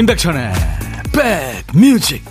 임백천의 0.00 0.50
백뮤직. 1.12 2.24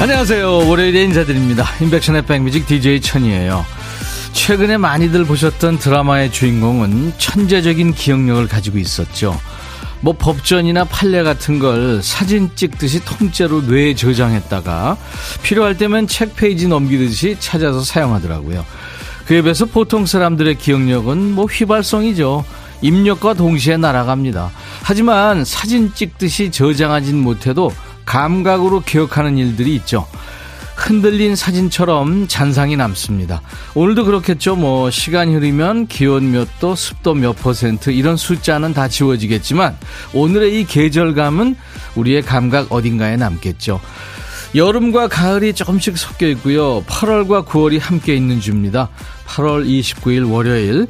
안녕하세요. 0.00 0.68
월요일에 0.68 1.04
인사드립니다. 1.04 1.64
임백천의 1.80 2.26
백뮤직 2.26 2.66
DJ 2.66 3.00
천이에요 3.00 3.79
최근에 4.50 4.78
많이들 4.78 5.26
보셨던 5.26 5.78
드라마의 5.78 6.32
주인공은 6.32 7.12
천재적인 7.18 7.94
기억력을 7.94 8.48
가지고 8.48 8.78
있었죠. 8.78 9.40
뭐 10.00 10.12
법전이나 10.18 10.86
판례 10.86 11.22
같은 11.22 11.60
걸 11.60 12.02
사진 12.02 12.50
찍듯이 12.56 13.04
통째로 13.04 13.60
뇌에 13.60 13.94
저장했다가 13.94 14.96
필요할 15.44 15.76
때면 15.76 16.08
책 16.08 16.34
페이지 16.34 16.66
넘기듯이 16.66 17.36
찾아서 17.38 17.80
사용하더라고요. 17.82 18.66
그에 19.26 19.40
비해서 19.40 19.66
보통 19.66 20.04
사람들의 20.04 20.58
기억력은 20.58 21.30
뭐 21.30 21.44
휘발성이죠. 21.44 22.44
입력과 22.82 23.34
동시에 23.34 23.76
날아갑니다. 23.76 24.50
하지만 24.82 25.44
사진 25.44 25.94
찍듯이 25.94 26.50
저장하진 26.50 27.16
못해도 27.16 27.72
감각으로 28.04 28.80
기억하는 28.80 29.38
일들이 29.38 29.76
있죠. 29.76 30.08
흔들린 30.80 31.36
사진처럼 31.36 32.26
잔상이 32.26 32.76
남습니다. 32.76 33.42
오늘도 33.74 34.04
그렇겠죠. 34.04 34.56
뭐 34.56 34.90
시간이 34.90 35.34
흐르면 35.34 35.86
기온 35.86 36.32
몇 36.32 36.58
도, 36.58 36.74
습도 36.74 37.14
몇 37.14 37.34
퍼센트 37.34 37.90
이런 37.90 38.16
숫자는 38.16 38.72
다 38.72 38.88
지워지겠지만 38.88 39.76
오늘의 40.14 40.60
이 40.60 40.64
계절감은 40.64 41.56
우리의 41.94 42.22
감각 42.22 42.72
어딘가에 42.72 43.16
남겠죠. 43.16 43.80
여름과 44.54 45.08
가을이 45.08 45.52
조금씩 45.52 45.96
섞여 45.96 46.26
있고요. 46.28 46.82
8월과 46.84 47.46
9월이 47.46 47.78
함께 47.78 48.16
있는 48.16 48.40
주입니다. 48.40 48.88
8월 49.26 49.64
29일 49.64 50.28
월요일. 50.30 50.88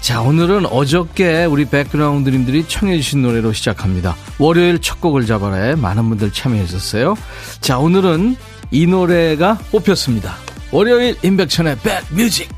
자, 0.00 0.20
오늘은 0.22 0.66
어저께 0.66 1.44
우리 1.44 1.64
백그라운드님들이 1.66 2.66
청해주신 2.68 3.22
노래로 3.22 3.52
시작합니다. 3.52 4.16
월요일 4.38 4.80
첫 4.80 5.00
곡을 5.00 5.26
잡아라 5.26 5.76
많은 5.76 6.08
분들 6.10 6.32
참여했었어요. 6.32 7.16
자, 7.60 7.78
오늘은 7.78 8.36
이 8.70 8.86
노래가 8.86 9.58
뽑혔습니다. 9.72 10.34
월요일 10.72 11.16
임백천의 11.22 11.78
백뮤직. 11.82 12.48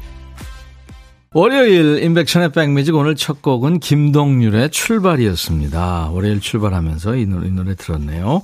월요일 1.34 2.02
임백천의 2.02 2.52
백뮤직 2.52 2.94
오늘 2.94 3.16
첫 3.16 3.41
곡은 3.41 3.80
김동률의 3.80 4.69
출발이었습니다. 4.69 6.10
월요일 6.12 6.41
출발하면서 6.41 7.16
이 7.16 7.24
노래, 7.24 7.48
이 7.48 7.50
노래 7.50 7.74
들었네요. 7.74 8.42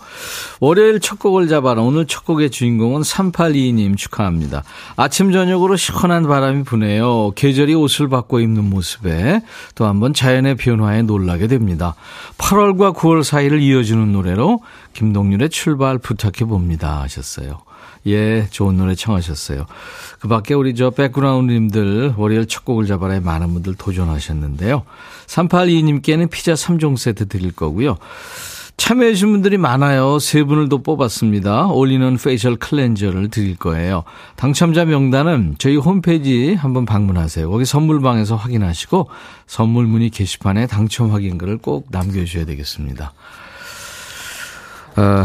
월요일 0.60 0.98
첫 0.98 1.18
곡을 1.18 1.48
잡아라. 1.48 1.82
오늘 1.82 2.06
첫 2.06 2.24
곡의 2.24 2.50
주인공은 2.50 3.02
3822님 3.02 3.98
축하합니다. 3.98 4.64
아침 4.96 5.32
저녁으로 5.32 5.76
시원한 5.76 6.26
바람이 6.26 6.62
부네요. 6.62 7.32
계절이 7.34 7.74
옷을 7.74 8.08
바꿔 8.08 8.40
입는 8.40 8.64
모습에 8.64 9.42
또 9.74 9.84
한번 9.84 10.14
자연의 10.14 10.54
변화에 10.54 11.02
놀라게 11.02 11.46
됩니다. 11.46 11.94
8월과 12.38 12.94
9월 12.96 13.22
사이를 13.22 13.60
이어주는 13.60 14.10
노래로 14.12 14.62
김동률의 14.98 15.50
출발 15.50 15.96
부탁해 15.98 16.44
봅니다 16.48 17.02
하셨어요. 17.02 17.60
예, 18.08 18.48
좋은 18.50 18.76
노래 18.76 18.96
청하셨어요. 18.96 19.66
그 20.18 20.26
밖에 20.26 20.54
우리 20.54 20.74
저 20.74 20.90
백그라운드님들 20.90 22.14
월요일 22.16 22.46
첫 22.46 22.64
곡을 22.64 22.86
잡아라 22.86 23.20
많은 23.20 23.52
분들 23.52 23.76
도전하셨는데요. 23.76 24.82
382님께는 25.26 26.28
피자 26.30 26.54
3종 26.54 26.96
세트 26.96 27.28
드릴 27.28 27.52
거고요. 27.52 27.96
참여해주신 28.76 29.30
분들이 29.30 29.56
많아요. 29.56 30.18
세 30.18 30.42
분을 30.42 30.68
더 30.68 30.78
뽑았습니다. 30.78 31.66
올리는 31.68 32.16
facial 32.16 32.56
cleanser를 32.56 33.28
드릴 33.28 33.56
거예요. 33.56 34.02
당첨자 34.34 34.84
명단은 34.84 35.56
저희 35.58 35.76
홈페이지 35.76 36.54
한번 36.54 36.86
방문하세요. 36.86 37.48
거기 37.48 37.64
선물방에서 37.64 38.34
확인하시고 38.34 39.10
선물 39.46 39.86
문의 39.86 40.10
게시판에 40.10 40.66
당첨 40.66 41.12
확인글을 41.12 41.58
꼭 41.58 41.86
남겨주셔야 41.90 42.46
되겠습니다. 42.46 43.12
어, 44.98 45.24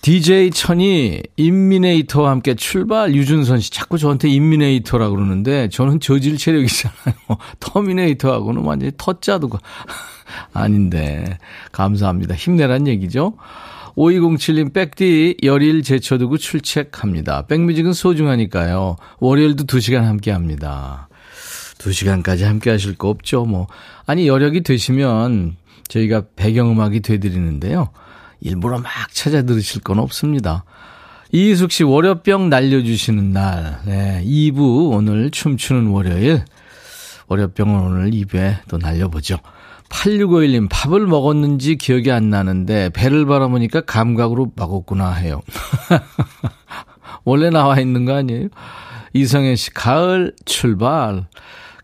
DJ 0.00 0.52
천이 0.52 1.20
임미네이터와 1.36 2.30
함께 2.30 2.54
출발 2.54 3.16
유준선 3.16 3.58
씨 3.58 3.72
자꾸 3.72 3.98
저한테 3.98 4.28
임미네이터라 4.28 5.10
그러는데 5.10 5.68
저는 5.70 5.98
저질 5.98 6.38
체력이잖아요. 6.38 7.16
터미네이터하고는 7.58 8.62
완전히 8.62 8.92
터짜도 8.96 9.50
아닌데 10.54 11.38
감사합니다. 11.72 12.36
힘내란 12.36 12.86
얘기죠. 12.86 13.34
5207님 13.96 14.72
백디 14.72 15.38
열일 15.42 15.82
제쳐두고 15.82 16.36
출첵합니다. 16.36 17.46
백뮤직은 17.48 17.92
소중하니까요. 17.92 18.96
월요일도 19.18 19.64
2시간 19.64 20.02
함께 20.02 20.30
합니다. 20.30 21.08
2시간까지 21.78 22.42
함께 22.42 22.70
하실 22.70 22.94
거 22.94 23.08
없죠. 23.08 23.44
뭐 23.46 23.66
아니 24.06 24.28
여력이 24.28 24.60
되시면 24.60 25.56
저희가 25.88 26.22
배경음악이 26.36 27.00
되드리는데요. 27.00 27.88
일부러 28.46 28.78
막 28.78 28.90
찾아 29.12 29.42
들으실 29.42 29.82
건 29.82 29.98
없습니다. 29.98 30.64
이희숙 31.32 31.72
씨 31.72 31.82
월요병 31.82 32.48
날려주시는 32.48 33.32
날. 33.32 33.80
네, 33.84 34.22
2부 34.24 34.92
오늘 34.92 35.30
춤추는 35.30 35.88
월요일. 35.88 36.44
월요병을 37.26 37.80
오늘 37.80 38.10
2부에 38.12 38.58
또 38.68 38.78
날려보죠. 38.78 39.38
8651님 39.88 40.68
밥을 40.70 41.06
먹었는지 41.06 41.76
기억이 41.76 42.10
안 42.12 42.30
나는데 42.30 42.90
배를 42.90 43.26
바라보니까 43.26 43.82
감각으로 43.82 44.52
먹었구나 44.54 45.12
해요. 45.12 45.42
원래 47.24 47.50
나와 47.50 47.80
있는 47.80 48.04
거 48.04 48.14
아니에요? 48.14 48.48
이성현 49.12 49.56
씨 49.56 49.72
가을 49.72 50.32
출발. 50.44 51.26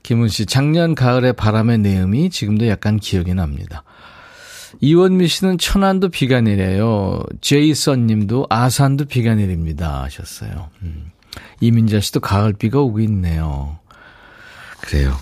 김은 0.03 0.29
씨 0.29 0.47
작년 0.47 0.95
가을의 0.95 1.33
바람의 1.35 1.79
내음이 1.79 2.31
지금도 2.31 2.69
약간 2.69 2.99
기억이 2.99 3.35
납니다. 3.35 3.85
이원미 4.81 5.29
씨는 5.29 5.59
천안도 5.59 6.09
비가 6.09 6.41
내려요. 6.41 7.23
제이선 7.41 8.07
님도 8.07 8.47
아산도 8.51 9.07
비가 9.07 9.35
내립니다. 9.35 10.03
하셨어요. 10.03 10.69
음. 10.83 11.11
이민자 11.61 12.01
씨도 12.01 12.21
가을비가 12.21 12.81
오고 12.81 13.01
있네요. 13.01 13.79
그래요. 14.81 15.17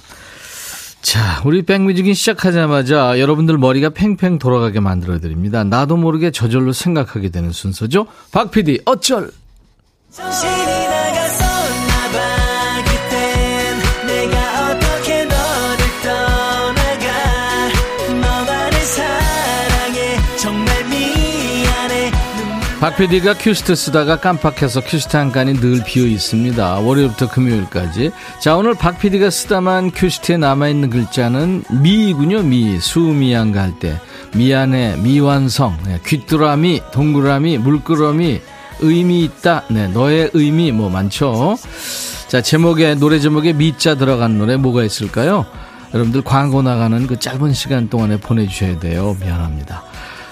자, 1.03 1.43
우리 1.45 1.63
백뮤직인 1.63 2.15
시작하자마자 2.15 3.19
여러분들 3.19 3.59
머리가 3.59 3.91
팽팽 3.91 4.39
돌아가게 4.39 4.81
만들어 4.81 5.19
드립니다. 5.19 5.65
나도 5.65 5.97
모르게 5.97 6.31
저절로 6.31 6.73
생각하게 6.73 7.31
되는 7.31 7.53
순서죠. 7.53 8.07
박 8.33 8.51
PD, 8.51 8.81
어쩔! 8.85 9.31
박 22.81 22.97
PD가 22.97 23.35
큐시트 23.35 23.75
쓰다가 23.75 24.17
깜빡해서 24.17 24.81
큐시트 24.81 25.15
한 25.15 25.31
칸이 25.31 25.61
늘 25.61 25.85
비어 25.85 26.07
있습니다. 26.07 26.79
월요일부터 26.79 27.29
금요일까지. 27.29 28.11
자, 28.41 28.57
오늘 28.57 28.75
박 28.75 28.99
PD가 28.99 29.29
쓰다만 29.29 29.91
큐시트에 29.91 30.39
남아있는 30.39 30.89
글자는 30.89 31.65
미이군요, 31.83 32.43
미. 32.43 32.81
수미양가 32.81 33.61
할 33.61 33.79
때. 33.79 34.01
미안해, 34.35 34.97
미완성, 34.97 35.77
네, 35.85 36.01
귀뚜라미, 36.07 36.81
동그라미, 36.91 37.59
물끄러미, 37.59 38.41
의미 38.81 39.25
있다. 39.25 39.65
네, 39.69 39.89
너의 39.89 40.31
의미 40.33 40.73
뭐 40.73 40.89
많죠. 40.89 41.59
자, 42.29 42.41
제목에, 42.41 42.95
노래 42.95 43.19
제목에 43.19 43.53
미자 43.53 43.97
들어간 43.97 44.39
노래 44.39 44.57
뭐가 44.57 44.85
있을까요? 44.85 45.45
여러분들 45.93 46.23
광고 46.23 46.63
나가는 46.63 47.07
그 47.07 47.19
짧은 47.19 47.53
시간 47.53 47.91
동안에 47.91 48.17
보내주셔야 48.17 48.79
돼요. 48.79 49.19
미안합니다. 49.21 49.90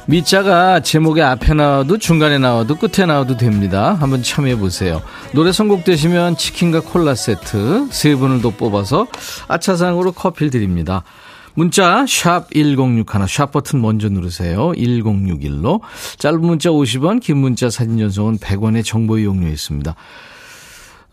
미자가 0.09 0.81
제목의 0.81 1.23
앞에 1.23 1.53
나와도 1.53 1.99
중간에 1.99 2.39
나와도 2.39 2.77
끝에 2.77 3.05
나와도 3.05 3.37
됩니다. 3.37 3.93
한번 4.01 4.23
참여해 4.23 4.57
보세요. 4.57 5.03
노래 5.35 5.53
선곡되시면 5.53 6.39
치킨과 6.39 6.81
콜라 6.81 7.15
세트 7.15 7.89
세 7.91 8.15
분을 8.15 8.41
더 8.41 8.49
뽑아서 8.49 9.07
아차상으로 9.49 10.13
커피를 10.13 10.49
드립니다. 10.49 11.05
문자 11.53 12.07
샵 12.09 12.51
1061, 12.55 13.29
샵 13.29 13.53
버튼 13.53 13.83
먼저 13.83 14.09
누르세요. 14.09 14.73
1061로. 14.73 15.83
짧은 16.17 16.41
문자 16.41 16.71
50원, 16.71 17.21
긴 17.21 17.37
문자 17.37 17.69
사진 17.69 17.99
전송은 17.99 18.39
100원의 18.39 18.87
정보 18.87 19.19
이용료 19.19 19.47
있습니다. 19.49 19.95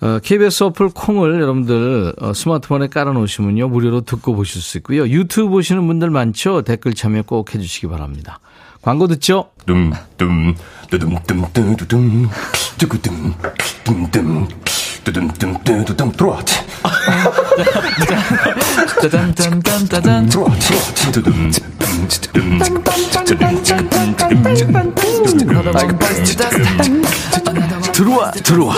어, 0.02 0.20
KBS 0.24 0.64
어플 0.66 0.92
콩을 0.94 1.42
여러분들 1.42 2.14
어, 2.22 2.34
스마트폰에 2.34 2.88
깔아놓으시면요. 2.88 3.68
무료로 3.68 4.02
듣고 4.02 4.36
보실 4.36 4.62
수 4.62 4.78
있고요. 4.78 5.06
유튜브 5.10 5.50
보시는 5.50 5.86
분들 5.86 6.10
많죠? 6.12 6.62
댓글 6.62 6.94
참여 6.94 7.24
꼭 7.24 7.54
해주시기 7.54 7.88
바랍니다. 7.88 8.40
광고 8.86 9.08
듣죠? 9.08 9.50
dumdum, 9.66 10.54
두둠, 10.92 11.18
두둠, 11.26 11.76
두둠, 11.76 12.30
두구둠, 12.78 13.34
둠둠, 13.84 14.48
두둠, 15.04 15.28
둠, 15.30 15.58
두둠, 15.64 16.12
들어와. 16.12 16.40
짜잔짠짠짜잔 19.02 20.30
들어와 20.30 20.52
들어와 27.96 28.30
들어와 28.32 28.76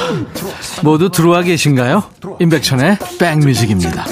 모두 0.84 1.10
들어와 1.10 1.42
계신가요? 1.42 2.04
임백천의 2.40 3.00
백뮤직입니다 3.20 4.06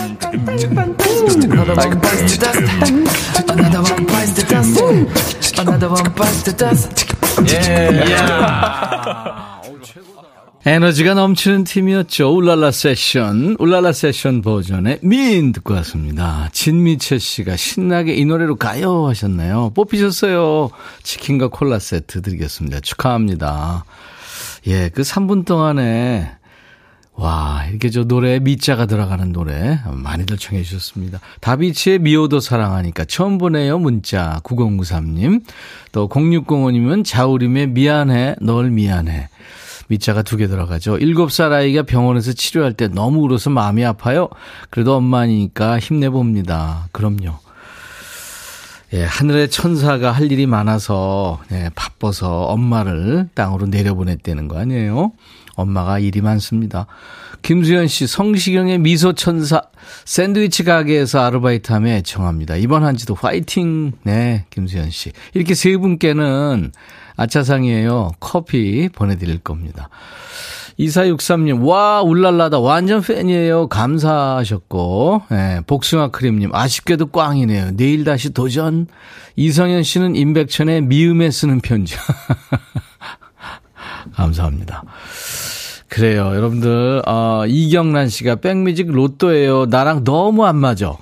예. 7.52 8.06
에너지가 10.68 11.14
넘치는 11.14 11.64
팀이었죠. 11.66 12.36
울랄라 12.36 12.72
세션, 12.72 13.56
울랄라 13.60 13.92
세션 13.94 14.42
버전의 14.42 14.98
미인 15.04 15.52
듣고 15.52 15.76
왔습니다. 15.76 16.50
진미채 16.52 17.20
씨가 17.20 17.56
신나게 17.56 18.16
이 18.16 18.26
노래로 18.26 18.56
가요 18.56 19.06
하셨나요? 19.06 19.72
뽑히셨어요. 19.76 20.72
치킨과 21.04 21.50
콜라 21.50 21.78
세트 21.78 22.24
드리겠습니다. 22.24 22.80
축하합니다. 22.80 23.86
예, 24.68 24.90
그 24.90 25.02
3분 25.04 25.46
동안에 25.46 26.32
와, 27.18 27.64
이렇게 27.70 27.90
저 27.90 28.04
노래에 28.04 28.40
미자가 28.40 28.88
들어가는 28.88 29.32
노래 29.32 29.80
많이들 29.90 30.38
청해 30.38 30.64
주셨습니다. 30.64 31.22
다비치의 31.40 32.00
미오도 32.00 32.42
사랑하니까 32.42 33.06
처음 33.06 33.38
보내요 33.38 33.80
문자 33.80 34.42
9093님. 34.44 35.42
또 35.94 36.10
0605님은 36.10 37.06
자우림의 37.06 37.68
미안해 37.68 38.36
널 38.42 38.70
미안해. 38.70 39.30
미자가 39.88 40.24
두 40.24 40.36
개 40.38 40.48
들어가죠. 40.48 40.98
7살 40.98 41.54
아이가 41.54 41.84
병원에서 41.84 42.34
치료할 42.34 42.74
때 42.74 42.88
너무 42.90 43.22
울어서 43.22 43.50
마음이 43.50 43.86
아파요. 43.86 44.28
그래도 44.70 44.96
엄마니까 44.96 45.80
힘내봅니다. 45.80 46.90
그럼요. 46.92 47.45
예, 48.96 49.04
하늘의 49.04 49.50
천사가 49.50 50.14
할 50.14 50.32
일이 50.32 50.46
많아서 50.46 51.42
예, 51.52 51.70
바빠서 51.76 52.44
엄마를 52.44 53.28
땅으로 53.34 53.66
내려보냈다는 53.68 54.48
거 54.48 54.58
아니에요? 54.58 55.12
엄마가 55.56 56.00
일이 56.00 56.22
많습니다. 56.22 56.88
김수현 57.42 57.88
씨, 57.88 58.08
성시경의 58.08 58.80
미소천사 58.80 59.64
샌드위치 60.06 60.64
가게에서 60.64 61.20
아르바이트하며 61.26 61.92
애청합니다. 61.92 62.56
이번 62.56 62.86
한 62.86 62.96
주도 62.96 63.16
화이팅! 63.16 63.92
네, 64.04 64.46
김수현 64.50 64.90
씨. 64.92 65.12
이렇게 65.34 65.56
세 65.56 65.76
분께는 65.76 66.72
아차상이에요. 67.18 68.14
커피 68.22 68.88
보내드릴 68.88 69.40
겁니다. 69.40 69.90
2463님, 70.80 71.66
와, 71.66 72.02
울랄라다. 72.02 72.60
완전 72.60 73.02
팬이에요. 73.02 73.70
감사하셨고, 73.70 75.22
예, 75.32 75.62
복숭아 75.66 76.10
크림님, 76.10 76.54
아쉽게도 76.54 77.08
꽝이네요. 77.08 77.78
내일 77.78 78.04
다시 78.04 78.32
도전. 78.32 78.88
이성현 79.38 79.84
씨는 79.84 80.16
임백천의 80.16 80.82
미음에 80.82 81.32
쓰는 81.32 81.62
편지. 81.62 81.96
감사합니다. 84.16 84.84
그래요. 85.88 86.36
여러분들, 86.36 87.04
어, 87.06 87.46
이경란 87.48 88.10
씨가 88.10 88.36
백뮤직 88.36 88.92
로또예요. 88.92 89.68
나랑 89.68 90.04
너무 90.04 90.46
안 90.46 90.58
맞아. 90.58 90.92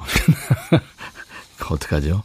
어떡하죠? 1.69 2.21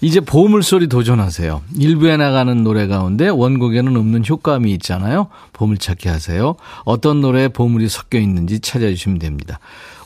이제 0.00 0.20
보물소리 0.20 0.88
도전하세요. 0.88 1.62
일부에 1.78 2.16
나가는 2.16 2.62
노래 2.62 2.86
가운데 2.86 3.28
원곡에는 3.28 3.96
없는 3.96 4.24
효과음이 4.28 4.72
있잖아요. 4.74 5.28
보물찾기 5.52 6.08
하세요. 6.08 6.56
어떤 6.84 7.20
노래에 7.20 7.48
보물이 7.48 7.88
섞여 7.88 8.18
있는지 8.18 8.60
찾아주시면 8.60 9.18
됩니다. 9.18 9.58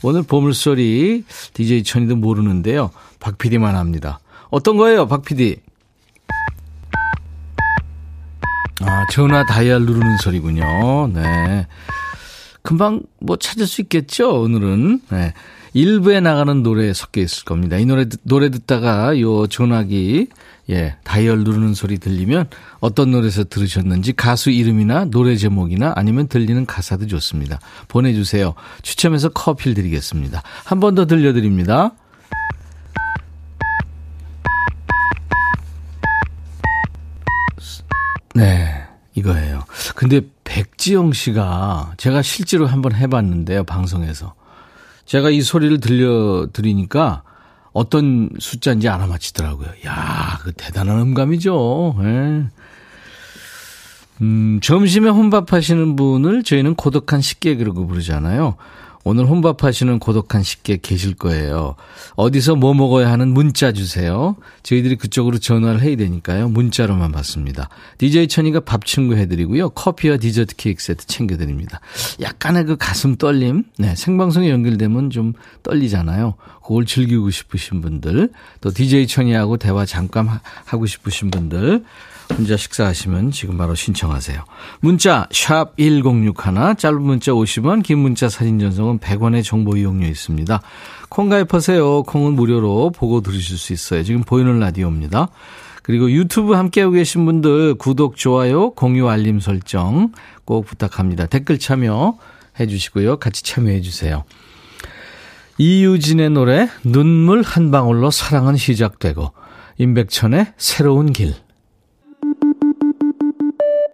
오늘 0.02 0.22
보물소리 0.22 1.24
DJ 1.54 1.82
천이도 1.84 2.16
모르는데요. 2.16 2.90
박 3.18 3.38
PD만 3.38 3.76
합니다. 3.76 4.20
어떤 4.50 4.76
거예요, 4.76 5.06
박 5.06 5.22
PD? 5.24 5.56
아, 8.82 9.06
전화 9.10 9.44
다이얼 9.44 9.82
누르는 9.82 10.16
소리군요. 10.18 11.10
네. 11.12 11.66
금방 12.62 13.02
뭐 13.20 13.36
찾을 13.36 13.66
수 13.66 13.80
있겠죠, 13.82 14.42
오늘은. 14.42 15.00
네. 15.10 15.32
일부에 15.72 16.18
나가는 16.20 16.62
노래에 16.64 16.92
섞여 16.92 17.20
있을 17.20 17.44
겁니다. 17.44 17.76
이 17.78 17.86
노래, 17.86 18.06
노래 18.24 18.50
듣다가 18.50 19.18
요 19.20 19.46
전화기, 19.46 20.26
예, 20.70 20.96
다이얼 21.04 21.44
누르는 21.44 21.74
소리 21.74 21.98
들리면 21.98 22.48
어떤 22.80 23.12
노래에서 23.12 23.44
들으셨는지 23.44 24.12
가수 24.14 24.50
이름이나 24.50 25.04
노래 25.06 25.36
제목이나 25.36 25.92
아니면 25.94 26.26
들리는 26.26 26.66
가사도 26.66 27.06
좋습니다. 27.06 27.60
보내주세요. 27.86 28.54
추첨해서 28.82 29.28
커피를 29.28 29.74
드리겠습니다. 29.74 30.42
한 30.64 30.80
번 30.80 30.96
더 30.96 31.06
들려드립니다. 31.06 31.92
네, 38.34 38.82
이거예요. 39.14 39.64
근데 39.96 40.20
백지영 40.50 41.12
씨가 41.12 41.94
제가 41.96 42.22
실제로 42.22 42.66
한번 42.66 42.92
해봤는데요, 42.92 43.62
방송에서. 43.62 44.34
제가 45.04 45.30
이 45.30 45.42
소리를 45.42 45.78
들려드리니까 45.78 47.22
어떤 47.72 48.30
숫자인지 48.40 48.88
알아맞히더라고요. 48.88 49.68
야, 49.86 50.38
그 50.42 50.50
대단한 50.52 50.98
음감이죠. 50.98 51.96
예. 52.00 52.44
음, 54.22 54.58
점심에 54.60 55.08
혼밥 55.08 55.52
하시는 55.52 55.94
분을 55.94 56.42
저희는 56.42 56.74
고독한 56.74 57.20
식객이라고 57.20 57.86
부르잖아요. 57.86 58.56
오늘 59.02 59.26
혼밥하시는 59.26 59.98
고독한 59.98 60.42
식객 60.42 60.82
계실 60.82 61.14
거예요. 61.14 61.74
어디서 62.16 62.56
뭐 62.56 62.74
먹어야 62.74 63.10
하는 63.10 63.28
문자 63.28 63.72
주세요. 63.72 64.36
저희들이 64.62 64.96
그쪽으로 64.96 65.38
전화를 65.38 65.80
해야 65.80 65.96
되니까요. 65.96 66.48
문자로만 66.50 67.10
받습니다. 67.10 67.70
DJ 67.98 68.28
천이가 68.28 68.60
밥 68.60 68.84
친구 68.84 69.16
해드리고요. 69.16 69.70
커피와 69.70 70.18
디저트 70.18 70.56
케이크 70.56 70.82
세트 70.82 71.06
챙겨드립니다. 71.06 71.80
약간의 72.20 72.64
그 72.64 72.76
가슴 72.76 73.16
떨림, 73.16 73.64
네, 73.78 73.96
생방송에 73.96 74.50
연결되면 74.50 75.10
좀 75.10 75.32
떨리잖아요. 75.62 76.34
그걸 76.62 76.84
즐기고 76.84 77.30
싶으신 77.30 77.80
분들, 77.80 78.30
또 78.60 78.70
DJ 78.70 79.06
천이하고 79.06 79.56
대화 79.56 79.86
잠깐 79.86 80.28
하고 80.66 80.84
싶으신 80.86 81.30
분들, 81.30 81.84
혼자 82.36 82.56
식사하시면 82.56 83.30
지금 83.30 83.56
바로 83.56 83.74
신청하세요. 83.74 84.44
문자 84.80 85.26
1061, 85.30 86.34
짧은 86.76 87.02
문자 87.02 87.32
50원, 87.32 87.82
긴 87.82 87.98
문자 87.98 88.28
사진 88.28 88.58
전송은 88.58 88.98
100원의 88.98 89.44
정보 89.44 89.76
이용료 89.76 90.06
있습니다. 90.06 90.60
콩 91.08 91.28
가입하세요. 91.28 92.04
콩은 92.04 92.34
무료로 92.34 92.90
보고 92.90 93.20
들으실 93.20 93.58
수 93.58 93.72
있어요. 93.72 94.02
지금 94.02 94.22
보이는 94.22 94.58
라디오입니다. 94.58 95.28
그리고 95.82 96.10
유튜브 96.10 96.54
함께하고 96.54 96.92
계신 96.92 97.24
분들 97.24 97.74
구독, 97.74 98.16
좋아요, 98.16 98.70
공유, 98.70 99.08
알림 99.08 99.40
설정 99.40 100.12
꼭 100.44 100.66
부탁합니다. 100.66 101.26
댓글 101.26 101.58
참여 101.58 102.16
해 102.58 102.66
주시고요. 102.66 103.18
같이 103.18 103.42
참여해 103.42 103.80
주세요. 103.80 104.24
이유진의 105.58 106.30
노래 106.30 106.68
눈물 106.84 107.42
한 107.42 107.70
방울로 107.70 108.10
사랑은 108.10 108.56
시작되고 108.56 109.32
임백천의 109.78 110.54
새로운 110.56 111.12
길 111.12 111.34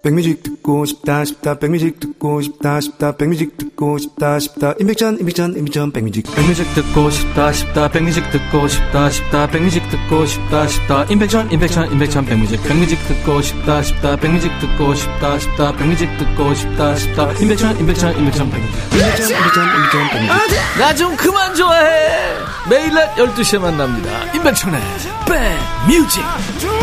백뮤직 0.06 0.40
듣고 0.44 0.84
싶다 0.84 1.24
싶다 1.24 1.58
백뮤직 1.58 1.98
듣고 1.98 2.40
싶다 2.40 2.80
싶다 2.80 3.16
백뮤직 3.16 3.58
듣고 3.58 3.98
싶다 3.98 4.38
싶다. 4.38 4.72
임백천 4.78 5.18
임백천 5.18 5.56
임백천 5.56 5.90
백뮤직. 5.90 6.32
백뮤직 6.32 6.64
듣고 6.76 7.10
싶다 7.10 7.52
싶다 7.52 7.88
백뮤직 7.88 8.30
듣고 8.30 8.68
싶다 8.68 9.10
싶다 9.10 9.48
백뮤직 9.48 9.82
듣고 9.90 10.24
싶다 10.24 10.68
싶다. 10.68 11.04
임백천 11.10 11.50
임백천 11.50 11.90
임백천 11.90 12.24
백뮤직. 12.24 12.62
백뮤직 12.62 13.00
듣고 13.08 13.42
싶다 13.42 13.82
싶다 13.82 14.14
백뮤직 14.14 14.52
듣고 14.60 14.94
싶다 14.94 15.38
싶다 15.40 15.72
백뮤직 15.72 16.08
듣고 16.18 16.54
싶다 16.54 16.94
싶다. 16.94 17.32
임백천 17.32 17.80
임백천 17.80 18.16
임백천 18.16 18.50
백뮤직. 18.52 18.74
임백천 18.92 19.26
임백천 19.26 20.10
백뮤직. 20.12 20.56
나 20.78 20.94
좀 20.94 21.16
그만 21.16 21.52
좋아해. 21.52 22.32
매일 22.70 22.94
낮 22.94 23.12
12시에 23.16 23.58
만납니다. 23.58 24.32
임백천의 24.34 24.80
백뮤직. 25.26 26.22
좋아 26.60 26.78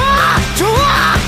좋아 0.57 1.22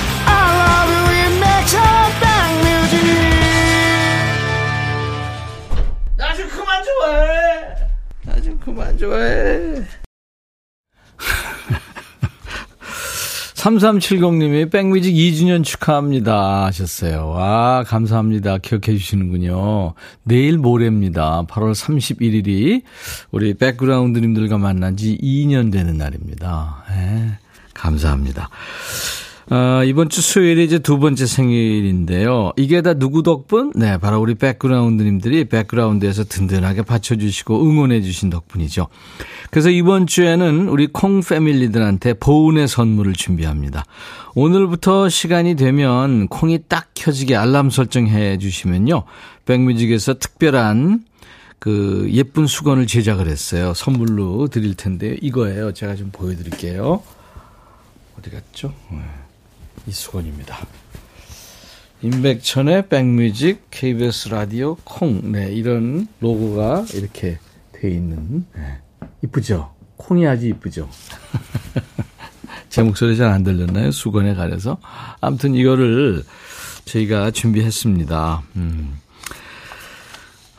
좋아해. 7.06 7.76
나 8.24 8.40
좀 8.42 8.58
그만 8.58 8.98
좋아해. 8.98 9.82
3370님이 13.54 14.70
백뮤직 14.70 15.12
2주년 15.14 15.64
축하합니다 15.64 16.66
하셨어요. 16.66 17.28
와, 17.30 17.82
감사합니다. 17.84 18.58
기억해 18.58 18.96
주시는군요. 18.96 19.94
내일 20.22 20.58
모레입니다. 20.58 21.46
8월 21.48 21.72
31일이 21.72 22.82
우리 23.32 23.54
백그라운드님들과 23.54 24.58
만난 24.58 24.96
지 24.96 25.18
2년 25.20 25.72
되는 25.72 25.98
날입니다. 25.98 26.84
네, 26.90 27.38
감사합니다. 27.74 28.50
어, 29.48 29.84
이번 29.84 30.08
주 30.08 30.22
수요일이 30.22 30.64
이제 30.64 30.80
두 30.80 30.98
번째 30.98 31.24
생일인데요. 31.24 32.52
이게 32.56 32.82
다 32.82 32.94
누구 32.94 33.22
덕분? 33.22 33.72
네, 33.76 33.96
바로 33.96 34.20
우리 34.20 34.34
백그라운드님들이 34.34 35.44
백그라운드에서 35.44 36.24
든든하게 36.24 36.82
받쳐주시고 36.82 37.64
응원해주신 37.64 38.30
덕분이죠. 38.30 38.88
그래서 39.50 39.70
이번 39.70 40.08
주에는 40.08 40.68
우리 40.68 40.88
콩 40.88 41.20
패밀리들한테 41.20 42.14
보은의 42.14 42.66
선물을 42.66 43.12
준비합니다. 43.12 43.84
오늘부터 44.34 45.08
시간이 45.08 45.54
되면 45.54 46.26
콩이 46.26 46.64
딱 46.66 46.88
켜지게 46.94 47.36
알람 47.36 47.70
설정해 47.70 48.38
주시면요. 48.38 49.04
백뮤직에서 49.44 50.14
특별한 50.14 51.04
그 51.60 52.08
예쁜 52.10 52.48
수건을 52.48 52.88
제작을 52.88 53.28
했어요. 53.28 53.74
선물로 53.74 54.48
드릴 54.48 54.74
텐데 54.74 55.16
이거예요. 55.22 55.72
제가 55.72 55.94
좀 55.94 56.10
보여드릴게요. 56.10 57.00
어디 58.18 58.30
갔죠? 58.30 58.74
네. 59.86 59.90
이 59.90 59.92
수건입니다. 59.92 60.66
임백천의 62.02 62.88
백뮤직, 62.88 63.68
KBS 63.70 64.28
라디오, 64.28 64.76
콩, 64.84 65.32
네, 65.32 65.50
이런 65.52 66.08
로고가 66.20 66.84
이렇게 66.94 67.38
돼 67.72 67.90
있는, 67.90 68.44
네. 68.54 68.78
이쁘죠? 69.24 69.72
콩이 69.96 70.26
아주 70.26 70.46
이쁘죠? 70.48 70.88
제 72.68 72.82
목소리 72.82 73.16
잘 73.16 73.30
안 73.30 73.42
들렸나요? 73.42 73.90
수건에 73.90 74.34
가려서. 74.34 74.78
아무튼 75.20 75.54
이거를 75.54 76.22
저희가 76.84 77.30
준비했습니다. 77.30 78.42
음. 78.56 78.98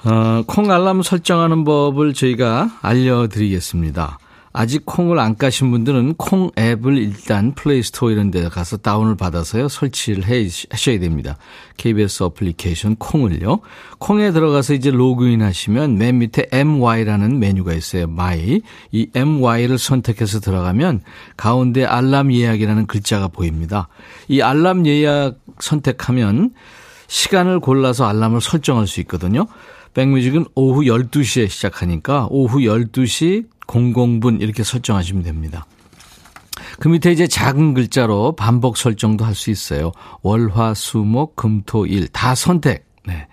어, 0.03 0.43
콩 0.47 0.71
알람 0.71 1.03
설정하는 1.03 1.63
법을 1.63 2.13
저희가 2.13 2.79
알려드리겠습니다. 2.81 4.17
아직 4.57 4.87
콩을 4.87 5.19
안 5.19 5.37
까신 5.37 5.69
분들은 5.69 6.15
콩 6.15 6.49
앱을 6.57 6.97
일단 6.97 7.53
플레이스토어 7.53 8.09
이런 8.09 8.31
데 8.31 8.49
가서 8.49 8.77
다운을 8.77 9.15
받아서요. 9.15 9.67
설치를 9.67 10.25
해, 10.25 10.47
하셔야 10.71 10.97
됩니다. 10.97 11.37
KBS 11.77 12.23
어플리케이션 12.23 12.95
콩을요. 12.95 13.59
콩에 13.99 14.31
들어가서 14.31 14.73
이제 14.73 14.89
로그인 14.89 15.43
하시면 15.43 15.99
맨 15.99 16.17
밑에 16.17 16.47
MY라는 16.51 17.37
메뉴가 17.37 17.75
있어요. 17.75 18.05
My. 18.05 18.63
이 18.91 19.09
MY를 19.13 19.77
선택해서 19.77 20.39
들어가면 20.39 21.01
가운데 21.37 21.85
알람 21.85 22.33
예약이라는 22.33 22.87
글자가 22.87 23.27
보입니다. 23.27 23.89
이 24.27 24.41
알람 24.41 24.87
예약 24.87 25.35
선택하면 25.59 26.49
시간을 27.05 27.59
골라서 27.59 28.07
알람을 28.07 28.41
설정할 28.41 28.87
수 28.87 29.01
있거든요. 29.01 29.45
백뮤직은 29.93 30.45
오후 30.55 30.81
12시에 30.81 31.47
시작하니까 31.47 32.25
오후 32.31 32.61
12시 32.61 33.45
00분 33.67 34.41
이렇게 34.41 34.63
설정하시면 34.63 35.23
됩니다. 35.23 35.65
그 36.79 36.87
밑에 36.87 37.11
이제 37.11 37.27
작은 37.27 37.73
글자로 37.73 38.35
반복 38.35 38.77
설정도 38.77 39.25
할 39.25 39.35
수 39.35 39.51
있어요. 39.51 39.91
월, 40.21 40.49
화, 40.49 40.73
수, 40.73 40.99
목, 40.99 41.35
금, 41.35 41.61
토, 41.65 41.85
일. 41.85 42.07
다 42.07 42.33
선택. 42.35 42.87
네. 43.05 43.27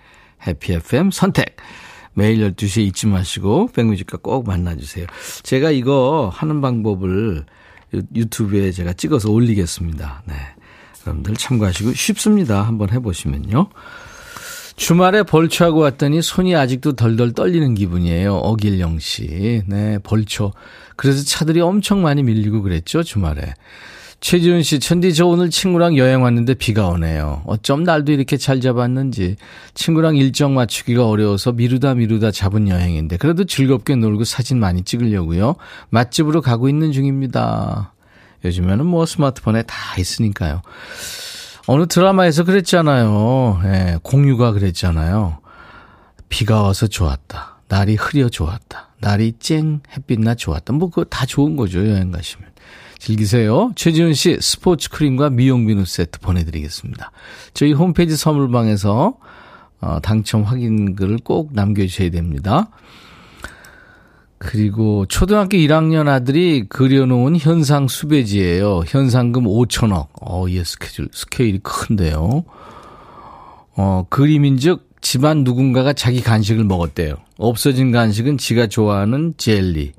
해피 0.45 0.73
FM 0.73 1.11
선택. 1.11 1.57
매일 2.13 2.39
12시에 2.53 2.85
잊지 2.87 3.07
마시고 3.07 3.69
백뮤직과 3.73 4.19
꼭 4.21 4.47
만나주세요. 4.47 5.05
제가 5.43 5.71
이거 5.71 6.31
하는 6.33 6.61
방법을 6.61 7.45
유튜브에 8.15 8.71
제가 8.71 8.93
찍어서 8.93 9.31
올리겠습니다. 9.31 10.23
네. 10.25 10.35
여러분들 11.05 11.35
참고하시고 11.35 11.93
쉽습니다. 11.93 12.63
한번 12.63 12.91
해보시면요. 12.91 13.69
주말에 14.75 15.23
벌초하고 15.23 15.79
왔더니 15.79 16.21
손이 16.21 16.55
아직도 16.55 16.93
덜덜 16.93 17.31
떨리는 17.31 17.75
기분이에요. 17.75 18.35
어길영 18.35 18.99
씨. 18.99 19.61
네, 19.67 19.97
벌초. 19.99 20.51
그래서 20.95 21.23
차들이 21.23 21.61
엄청 21.61 22.01
많이 22.01 22.23
밀리고 22.23 22.61
그랬죠, 22.61 23.01
주말에. 23.01 23.53
최지훈 24.19 24.63
씨, 24.63 24.79
천디 24.79 25.13
저 25.13 25.27
오늘 25.27 25.49
친구랑 25.49 25.97
여행 25.97 26.23
왔는데 26.23 26.55
비가 26.55 26.87
오네요. 26.87 27.43
어쩜 27.45 27.83
날도 27.83 28.11
이렇게 28.11 28.37
잘 28.37 28.59
잡았는지. 28.59 29.35
친구랑 29.75 30.15
일정 30.15 30.55
맞추기가 30.55 31.07
어려워서 31.07 31.51
미루다 31.51 31.95
미루다 31.95 32.31
잡은 32.31 32.67
여행인데 32.67 33.17
그래도 33.17 33.45
즐겁게 33.45 33.95
놀고 33.95 34.23
사진 34.23 34.59
많이 34.59 34.83
찍으려고요. 34.83 35.55
맛집으로 35.89 36.41
가고 36.41 36.69
있는 36.69 36.91
중입니다. 36.91 37.93
요즘에는 38.43 38.85
뭐 38.85 39.05
스마트폰에 39.05 39.63
다 39.63 39.75
있으니까요. 39.99 40.61
어느 41.67 41.87
드라마에서 41.87 42.43
그랬잖아요. 42.43 43.61
예, 43.65 43.97
공유가 44.03 44.51
그랬잖아요. 44.51 45.39
비가 46.29 46.61
와서 46.61 46.87
좋았다. 46.87 47.59
날이 47.67 47.95
흐려 47.95 48.29
좋았다. 48.29 48.89
날이 48.99 49.33
쨍 49.39 49.81
햇빛나 49.95 50.35
좋았다. 50.35 50.73
뭐 50.73 50.89
그거 50.89 51.03
다 51.05 51.25
좋은 51.25 51.55
거죠. 51.55 51.79
여행 51.87 52.11
가시면. 52.11 52.49
즐기세요. 52.99 53.71
최지훈 53.75 54.13
씨 54.13 54.37
스포츠 54.41 54.89
크림과 54.89 55.29
미용 55.31 55.65
비누 55.65 55.85
세트 55.85 56.19
보내드리겠습니다. 56.19 57.11
저희 57.53 57.73
홈페이지 57.73 58.15
선물방에서 58.15 59.17
어, 59.81 59.99
당첨 60.01 60.43
확인글을 60.43 61.19
꼭 61.23 61.51
남겨주셔야 61.53 62.09
됩니다. 62.09 62.69
그리고 64.37 65.05
초등학교 65.07 65.57
1학년 65.57 66.07
아들이 66.07 66.65
그려놓은 66.67 67.37
현상 67.37 67.87
수배지예요. 67.87 68.83
현상금 68.85 69.45
5천억. 69.45 70.07
어, 70.21 70.45
예, 70.49 70.63
스케줄, 70.63 71.09
스케일이 71.13 71.59
큰데요. 71.59 72.43
어, 73.77 74.05
그림인 74.09 74.57
즉, 74.57 74.89
집안 75.01 75.43
누군가가 75.43 75.93
자기 75.93 76.21
간식을 76.21 76.63
먹었대요. 76.63 77.15
없어진 77.37 77.91
간식은 77.91 78.37
지가 78.37 78.67
좋아하는 78.67 79.33
젤리. 79.37 79.93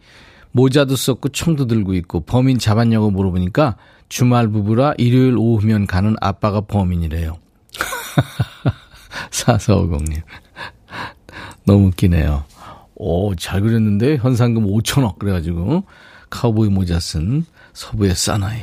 모자도 0.52 0.96
썼고 0.96 1.28
총도 1.30 1.66
들고 1.66 1.94
있고 1.94 2.20
범인 2.20 2.58
잡았냐고 2.58 3.10
물어보니까 3.10 3.76
주말 4.08 4.48
부부라 4.48 4.94
일요일 4.96 5.36
오후면 5.36 5.86
가는 5.86 6.16
아빠가 6.20 6.62
범인이래요. 6.62 7.36
사사오공님. 9.30 10.22
너무 11.66 11.88
웃기네요. 11.88 12.44
오, 12.96 13.34
잘 13.36 13.60
그렸는데 13.60 14.16
현상금 14.16 14.66
5천억 14.66 15.18
그래가지고 15.18 15.84
카우보이 16.30 16.70
모자 16.70 16.98
쓴 16.98 17.44
서부의 17.72 18.14
사나이. 18.14 18.62